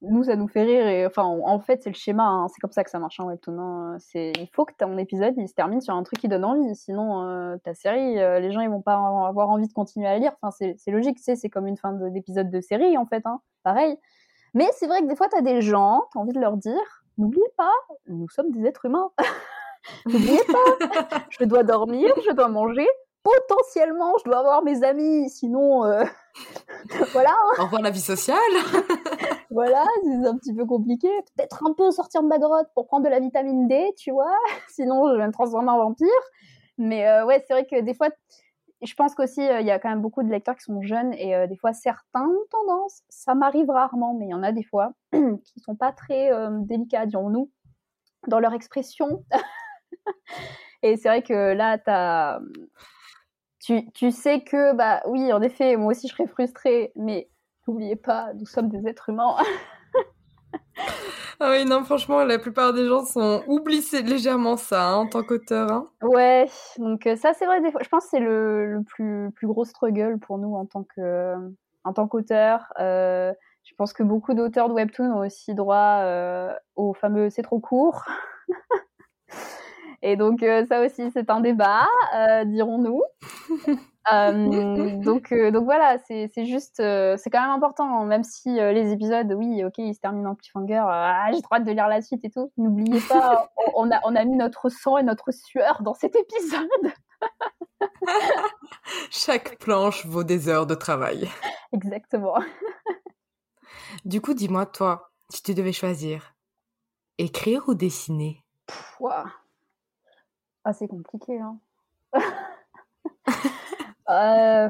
[0.08, 0.86] nous, ça nous fait rire.
[0.86, 2.24] Et, enfin, en fait, c'est le schéma.
[2.24, 2.48] Hein.
[2.48, 3.58] C'est comme ça que ça marche en webtoon.
[3.58, 3.96] Hein.
[3.98, 6.74] C'est, il faut que ton épisode il se termine sur un truc qui donne envie.
[6.74, 8.94] Sinon, euh, ta série, euh, les gens ils vont pas
[9.28, 10.32] avoir envie de continuer à la lire.
[10.40, 11.18] Enfin, c'est, logique.
[11.20, 13.22] C'est, c'est comme une fin d'épisode de série en fait.
[13.26, 13.40] Hein.
[13.62, 13.98] Pareil.
[14.54, 16.56] Mais c'est vrai que des fois, tu as des gens, tu as envie de leur
[16.56, 17.72] dire, n'oubliez pas,
[18.06, 19.10] nous sommes des êtres humains.
[20.06, 22.86] n'oubliez pas, je dois dormir, je dois manger,
[23.22, 26.04] potentiellement, je dois avoir mes amis, sinon, euh,
[27.12, 27.34] voilà.
[27.58, 28.36] Au revoir la vie sociale.
[29.50, 31.08] voilà, c'est un petit peu compliqué.
[31.36, 34.34] Peut-être un peu sortir de ma grotte pour prendre de la vitamine D, tu vois.
[34.68, 36.08] Sinon, je vais me transformer en vampire.
[36.78, 38.08] Mais euh, ouais, c'est vrai que des fois,
[38.82, 41.14] je pense qu'aussi, euh, il y a quand même beaucoup de lecteurs qui sont jeunes
[41.14, 44.64] et des fois, certains ont tendance, ça m'arrive rarement, mais il y en a des
[44.64, 46.30] fois, qui sont pas très
[46.60, 47.50] délicats, dirons-nous,
[48.28, 49.24] dans leur expression.
[50.82, 51.78] et c'est vrai que là,
[53.66, 57.28] tu tu, sais que, bah oui, en effet, moi aussi je serais frustrée, mais
[57.66, 59.34] n'oubliez pas, nous sommes des êtres humains.
[61.40, 65.24] ah oui, non, franchement, la plupart des gens sont oublient légèrement ça hein, en tant
[65.24, 65.72] qu'auteur.
[65.72, 65.88] Hein.
[66.00, 66.46] Ouais,
[66.78, 69.64] donc euh, ça c'est vrai, des fois, je pense que c'est le, plus, plus gros
[69.64, 71.34] struggle pour nous en tant que
[71.82, 72.72] en tant qu'auteur.
[72.78, 73.32] Euh,
[73.64, 77.58] je pense que beaucoup d'auteurs de webtoon ont aussi droit euh, au fameux c'est trop
[77.58, 78.04] court.
[80.06, 83.02] Et donc euh, ça aussi c'est un débat, euh, dirons-nous.
[84.12, 89.64] Euh, donc donc voilà, c'est juste c'est quand même important, même si les épisodes, oui,
[89.64, 90.84] ok, ils se terminent en cliffhanger.
[90.88, 92.52] Ah, j'ai hâte de lire la suite et tout.
[92.56, 96.92] N'oubliez pas, on, a on a mis notre sang et notre sueur dans cet épisode.
[99.10, 101.28] Chaque planche vaut des heures de travail.
[101.72, 102.38] Exactement.
[104.04, 106.36] du coup, dis-moi, toi, si tu devais choisir,
[107.18, 108.44] écrire ou dessiner?
[110.66, 111.58] Ah, c'est compliqué, hein.
[114.08, 114.68] Euh,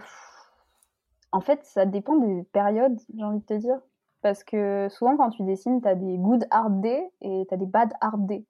[1.31, 3.79] en fait, ça dépend des périodes, j'ai envie de te dire.
[4.23, 7.59] Parce que souvent, quand tu dessines, tu as des good hard day et tu as
[7.59, 8.47] des bad hard day.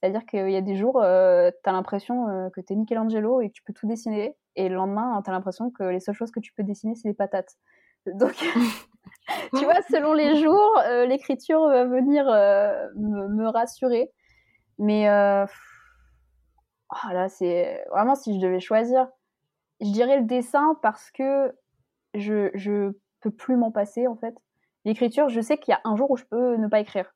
[0.00, 3.42] C'est-à-dire qu'il y a des jours, euh, tu as l'impression euh, que tu es Michelangelo
[3.42, 4.34] et que tu peux tout dessiner.
[4.56, 7.08] Et le lendemain, tu as l'impression que les seules choses que tu peux dessiner, c'est
[7.08, 7.58] des patates.
[8.06, 14.10] Donc, tu vois, selon les jours, l'écriture va venir me, me, rassurer.
[14.78, 15.06] Mais
[17.04, 19.08] oh là, c'est vraiment si je devais choisir,
[19.80, 21.54] je dirais le dessin parce que
[22.14, 24.34] je je peux plus m'en passer en fait.
[24.84, 27.14] L'écriture, je sais qu'il y a un jour où je peux ne pas écrire.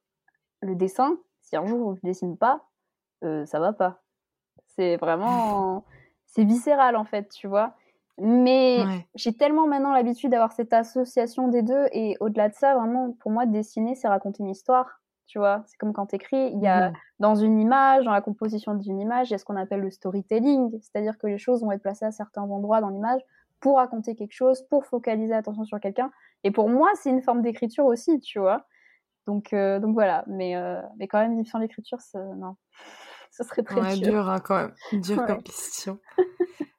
[0.60, 2.64] Le dessin, si un jour je dessine pas,
[3.24, 4.02] euh, ça va pas.
[4.66, 5.84] C'est vraiment
[6.26, 7.74] c'est viscéral en fait, tu vois.
[8.20, 8.82] Mais
[9.14, 13.30] j'ai tellement maintenant l'habitude d'avoir cette association des deux et au-delà de ça, vraiment pour
[13.30, 15.62] moi dessiner c'est raconter une histoire tu vois?
[15.66, 16.94] C'est comme quand tu écris, il y a mmh.
[17.20, 19.90] dans une image, dans la composition d'une image, il y a ce qu'on appelle le
[19.90, 23.20] storytelling, c'est-à-dire que les choses vont être placées à certains endroits dans l'image
[23.60, 26.10] pour raconter quelque chose, pour focaliser l'attention sur quelqu'un.
[26.44, 28.66] Et pour moi, c'est une forme d'écriture aussi, tu vois?
[29.26, 32.56] Donc, euh, donc voilà, mais, euh, mais quand même, sans l'écriture, non.
[33.30, 34.12] Ce serait très dur.
[34.12, 34.72] dur hein, quand même.
[35.02, 36.00] Dur comme question.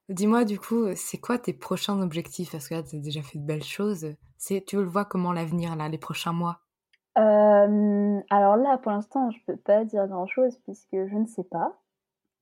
[0.09, 2.51] Dis-moi du coup, c'est quoi tes prochains objectifs?
[2.51, 4.15] Parce que là, tu as déjà fait de belles choses.
[4.43, 6.61] Tu le vois comment l'avenir, là, les prochains mois?
[7.19, 11.77] Euh, Alors là, pour l'instant, je peux pas dire grand-chose puisque je ne sais pas.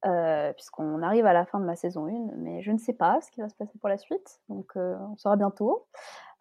[0.05, 3.19] Euh, puisqu'on arrive à la fin de ma saison 1, mais je ne sais pas
[3.19, 5.87] ce qui va se passer pour la suite, donc euh, on saura bientôt.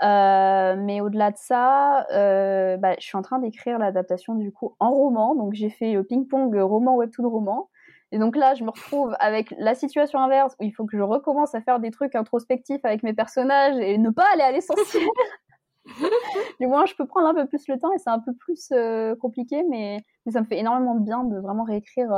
[0.03, 5.35] Mais au-delà de ça, bah, je suis en train d'écrire l'adaptation du coup en roman,
[5.35, 7.71] donc j'ai fait ping-pong roman, webtoon roman.
[8.13, 11.03] Et donc là, je me retrouve avec la situation inverse où il faut que je
[11.03, 15.03] recommence à faire des trucs introspectifs avec mes personnages et ne pas aller à l'essentiel.
[16.61, 18.73] du moins, je peux prendre un peu plus le temps et c'est un peu plus
[19.21, 22.09] compliqué, mais, mais, ça me fait énormément de bien de vraiment réécrire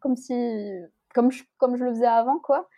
[0.00, 0.34] comme si,
[1.14, 2.68] comme je, comme je le faisais avant, quoi.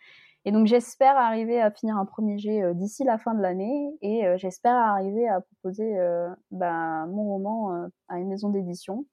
[0.45, 3.97] Et donc j'espère arriver à finir un premier jet euh, d'ici la fin de l'année
[4.01, 9.05] et euh, j'espère arriver à proposer euh, bah, mon roman à une maison d'édition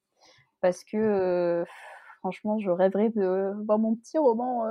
[0.61, 1.65] parce que
[2.21, 4.65] franchement je rêverais de voir mon petit roman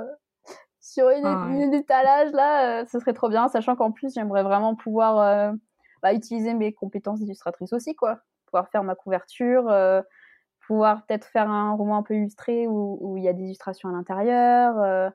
[0.80, 5.52] sur une, ah étalage là, ce serait trop bien, sachant qu'en plus j'aimerais vraiment pouvoir
[6.02, 9.70] bah, utiliser mes compétences d'illustratrice aussi quoi, pouvoir faire ma couverture
[10.66, 13.92] pouvoir peut-être faire un roman un peu illustré où, il y a des illustrations à
[13.92, 14.78] l'intérieur.
[14.78, 15.10] Euh,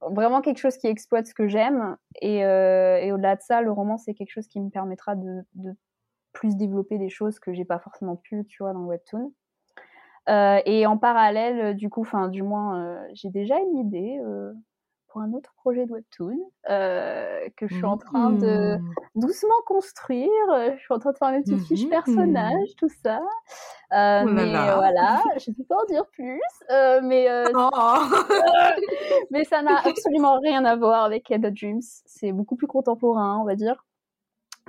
[0.00, 1.96] vraiment quelque chose qui exploite ce que j'aime.
[2.22, 5.44] Euh, et, au-delà de ça, le roman, c'est quelque chose qui me permettra de,
[6.32, 9.32] plus développer des choses que j'ai pas forcément pu, tu vois, dans le webtoon.
[10.28, 14.20] Euh, et en parallèle, du coup, enfin, du moins, j'ai déjà une idée
[15.20, 16.38] un autre projet de webtoon
[16.70, 18.94] euh, que je suis en train de mmh.
[19.16, 20.28] doucement construire.
[20.74, 21.90] Je suis en train de faire mes petites fiches mmh.
[21.90, 23.20] personnages, tout ça.
[23.92, 26.40] Euh, oh mais voilà, je ne peux pas en dire plus.
[26.70, 27.70] Euh, mais, oh.
[29.30, 31.82] mais ça n'a absolument rien à voir avec Head Dreams.
[32.06, 33.84] C'est beaucoup plus contemporain, on va dire.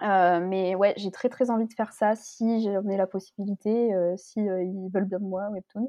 [0.01, 4.39] mais ouais, j'ai très très envie de faire ça si j'en ai la possibilité, si
[4.39, 5.87] ils veulent bien de moi, Webtoon.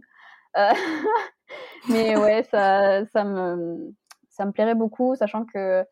[1.89, 3.95] mais ouais, ça, ça me,
[4.37, 5.85] ça me plairait beaucoup, sachant que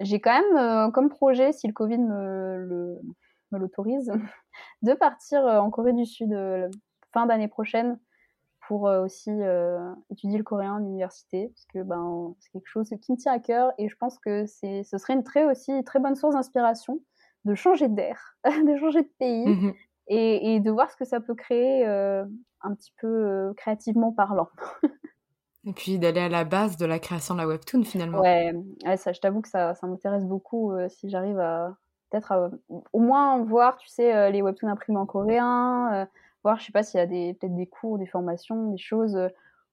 [0.00, 2.98] j'ai quand même euh, comme projet, si le Covid me,
[3.52, 4.12] l'autorise,
[4.82, 6.68] de partir euh, en Corée du Sud euh,
[7.12, 7.98] fin d'année prochaine
[8.68, 9.30] pour aussi
[10.08, 13.40] étudier le coréen à l'université, parce que ben, c'est quelque chose qui me tient à
[13.40, 17.00] cœur et je pense que ce serait une très, aussi, très bonne source d'inspiration
[17.44, 19.72] de changer d'air, de changer de pays mmh
[20.08, 24.48] et, et, de voir ce que ça peut créer un petit peu créativement parlant.
[25.64, 28.20] Et puis d'aller à la base de la création de la webtoon finalement.
[28.20, 28.52] Ouais,
[28.96, 31.76] ça, je t'avoue que ça, ça m'intéresse beaucoup euh, si j'arrive à
[32.10, 32.50] peut-être
[32.92, 36.06] au moins voir, tu sais, euh, les webtoons imprimés en coréen, euh,
[36.42, 39.16] voir, je sais pas s'il y a peut-être des cours, des formations, des choses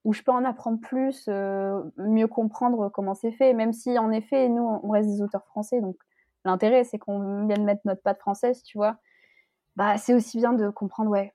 [0.06, 4.48] où je peux en apprendre plus, mieux comprendre comment c'est fait, même si en effet,
[4.48, 5.98] nous, on reste des auteurs français, donc
[6.46, 8.98] l'intérêt, c'est qu'on vienne mettre notre patte française, tu vois.
[9.76, 11.34] Bah, c'est aussi bien de comprendre, ouais,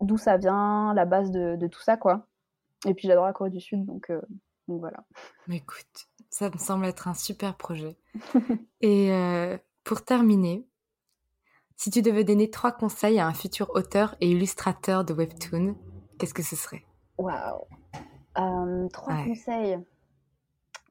[0.00, 2.26] d'où ça vient, la base de, de tout ça, quoi.
[2.86, 4.20] Et puis j'adore la Corée du Sud, donc, euh,
[4.68, 5.04] donc voilà.
[5.46, 7.96] Mais écoute, ça me semble être un super projet.
[8.80, 10.66] Et euh, pour terminer,
[11.76, 15.76] si tu devais donner trois conseils à un futur auteur et illustrateur de webtoon,
[16.18, 16.84] qu'est-ce que ce serait?
[17.18, 17.64] Waouh
[18.38, 19.78] euh, Trois conseils.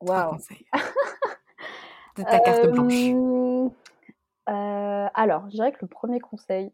[0.01, 0.37] Waouh
[2.17, 4.01] De ta carte blanche.
[4.47, 6.71] alors, je dirais que le premier conseil,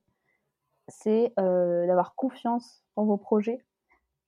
[0.88, 3.64] c'est d'avoir confiance en vos projets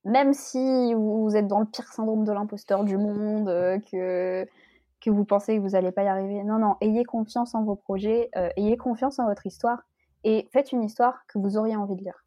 [0.06, 4.48] même si vous êtes dans le pire syndrome de l'imposteur du monde, euh, que,
[5.02, 6.44] que vous pensez que vous n'allez pas y arriver.
[6.44, 9.84] Non, non, ayez confiance en vos projets, euh, ayez confiance en votre histoire
[10.24, 12.24] et faites une histoire que vous auriez envie de lire.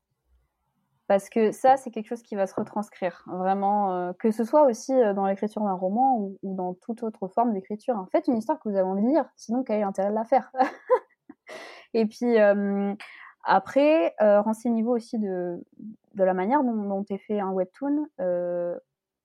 [1.07, 4.67] Parce que ça, c'est quelque chose qui va se retranscrire, vraiment, euh, que ce soit
[4.67, 7.97] aussi dans l'écriture d'un roman ou, dans toute autre forme d'écriture.
[7.97, 8.07] Hein.
[8.13, 10.25] Faites une histoire que vous avez envie de lire, sinon quel est l'intérêt de la
[10.25, 10.53] faire?
[11.95, 12.37] Et puis,
[13.45, 15.59] après, renseignez-vous aussi de,
[16.15, 18.77] de la manière dont, dont est fait un webtoon, euh,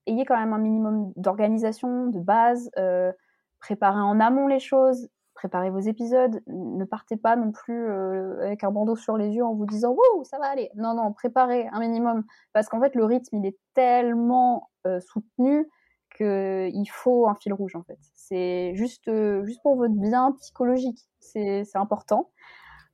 [0.07, 3.11] ayez quand même un minimum d'organisation, de base, euh,
[3.59, 8.63] préparez en amont les choses, préparez vos épisodes, ne partez pas non plus euh, avec
[8.63, 10.69] un bandeau sur les yeux en vous disant wouh ça va aller.
[10.75, 15.67] Non non, préparez un minimum parce qu'en fait le rythme il est tellement soutenu
[16.15, 17.97] qu'il faut un fil rouge en fait.
[18.13, 19.09] C'est juste
[19.43, 22.29] juste pour votre bien psychologique, c'est important.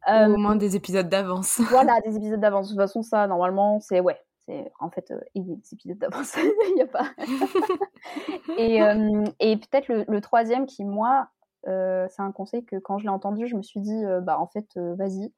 [0.09, 1.59] Euh, au moins des épisodes d'avance.
[1.69, 2.67] voilà, des épisodes d'avance.
[2.67, 4.17] De toute façon, ça, normalement, c'est ouais.
[4.47, 6.35] C'est en fait, euh, il y a des épisodes d'avance.
[6.69, 7.05] il n'y a pas.
[8.57, 11.27] et, euh, et peut-être le, troisième qui, moi,
[11.65, 14.65] c'est un conseil que quand je l'ai entendu, je me suis dit, bah en fait,
[14.75, 15.31] vas-y.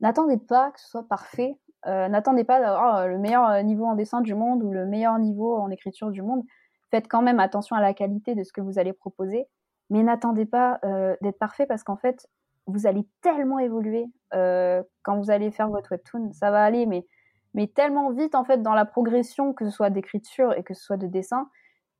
[0.00, 1.58] N'attendez pas que ce soit parfait.
[1.84, 5.70] N'attendez pas d'avoir le meilleur niveau en dessin du monde ou le meilleur niveau en
[5.70, 6.42] écriture du monde.
[6.90, 9.46] Faites quand même attention à la qualité de ce que vous allez proposer.
[9.90, 10.80] Mais n'attendez pas
[11.20, 12.26] d'être parfait parce qu'en fait,
[12.68, 16.32] vous allez tellement évoluer euh, quand vous allez faire votre webtoon.
[16.32, 17.06] Ça va aller, mais,
[17.54, 20.84] mais tellement vite en fait dans la progression, que ce soit d'écriture et que ce
[20.84, 21.48] soit de dessin,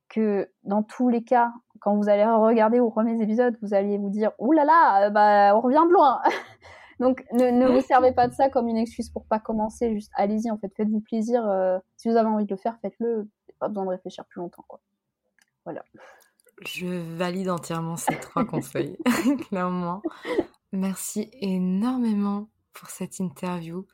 [0.09, 1.51] que dans tous les cas,
[1.81, 5.55] quand vous allez regarder aux premiers épisodes, vous allez vous dire Ouh là là, bah,
[5.55, 6.21] on revient de loin
[6.99, 10.11] Donc ne, ne vous servez pas de ça comme une excuse pour pas commencer, juste
[10.15, 11.43] allez-y en fait, faites-vous plaisir.
[11.97, 13.29] si vous avez envie de le faire, faites-le.
[13.59, 14.63] Pas besoin de réfléchir plus longtemps.
[14.67, 14.79] Quoi.
[15.65, 15.83] Voilà.
[16.65, 18.97] Je valide entièrement ces trois conseils,
[19.49, 20.01] clairement.
[20.71, 23.85] Merci énormément pour cette interview.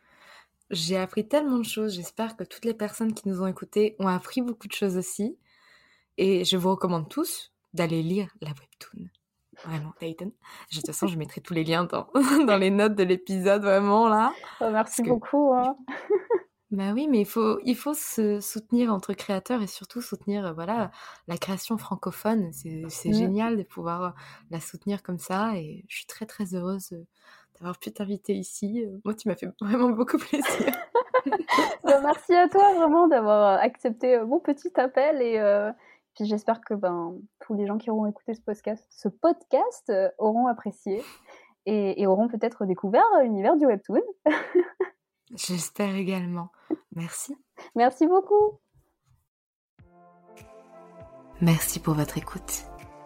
[0.72, 1.96] J'ai appris tellement de choses.
[1.96, 5.38] J'espère que toutes les personnes qui nous ont écoutés ont appris beaucoup de choses aussi.
[6.18, 9.10] Et je vous recommande tous d'aller lire la webtoon.
[9.64, 10.26] Vraiment, Titan.
[10.26, 12.10] De toute façon, je mettrai tous les liens dans,
[12.46, 14.34] dans les notes de l'épisode, vraiment, là.
[14.60, 15.54] Oh, merci beaucoup.
[15.54, 15.78] Hein.
[16.72, 20.54] Bah oui, mais il faut, il faut se soutenir entre créateurs et surtout soutenir euh,
[20.54, 20.90] voilà,
[21.28, 22.52] la création francophone.
[22.54, 24.10] C'est génial de pouvoir euh,
[24.50, 27.06] la soutenir comme ça et je suis très très heureuse euh,
[27.60, 28.84] d'avoir pu t'inviter ici.
[29.06, 30.74] Moi, tu m'as fait vraiment beaucoup plaisir.
[31.84, 35.40] Bah, merci à toi vraiment d'avoir accepté mon petit appel et
[36.14, 40.46] puis j'espère que ben, tous les gens qui auront écouté ce podcast, ce podcast auront
[40.46, 41.02] apprécié
[41.66, 44.02] et, et auront peut-être découvert l'univers du webtoon.
[45.34, 46.52] J'espère également.
[46.96, 47.36] Merci.
[47.76, 48.60] Merci beaucoup.
[51.42, 52.64] Merci pour votre écoute.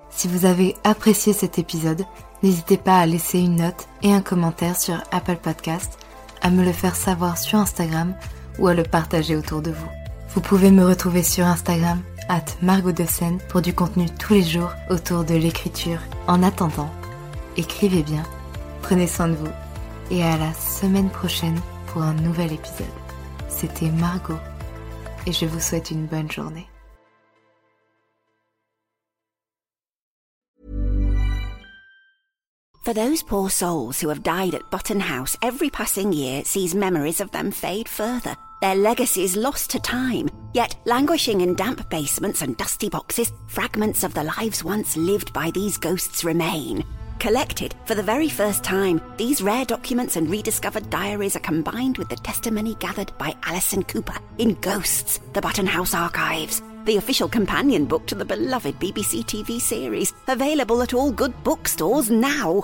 [0.09, 2.03] Si vous avez apprécié cet épisode,
[2.43, 5.97] n'hésitez pas à laisser une note et un commentaire sur Apple Podcast,
[6.41, 8.15] à me le faire savoir sur Instagram
[8.59, 9.89] ou à le partager autour de vous.
[10.29, 14.43] Vous pouvez me retrouver sur Instagram, at Margot de Seine, pour du contenu tous les
[14.43, 15.99] jours autour de l'écriture.
[16.27, 16.89] En attendant,
[17.57, 18.23] écrivez bien,
[18.81, 19.51] prenez soin de vous
[20.11, 21.59] et à la semaine prochaine
[21.89, 22.87] pour un nouvel épisode.
[23.47, 24.39] C'était Margot
[25.25, 26.67] et je vous souhaite une bonne journée.
[32.85, 37.19] For those poor souls who have died at Button House, every passing year sees memories
[37.21, 42.57] of them fade further, their legacies lost to time, yet languishing in damp basements and
[42.57, 46.83] dusty boxes, fragments of the lives once lived by these ghosts remain.
[47.19, 52.07] Collected for the very first time, these rare documents and rediscovered diaries are combined with
[52.07, 57.83] the testimony gathered by Alison Cooper in Ghosts, the Button House Archives, the official companion
[57.83, 62.63] book to the beloved BBC TV series, available at all good bookstores now.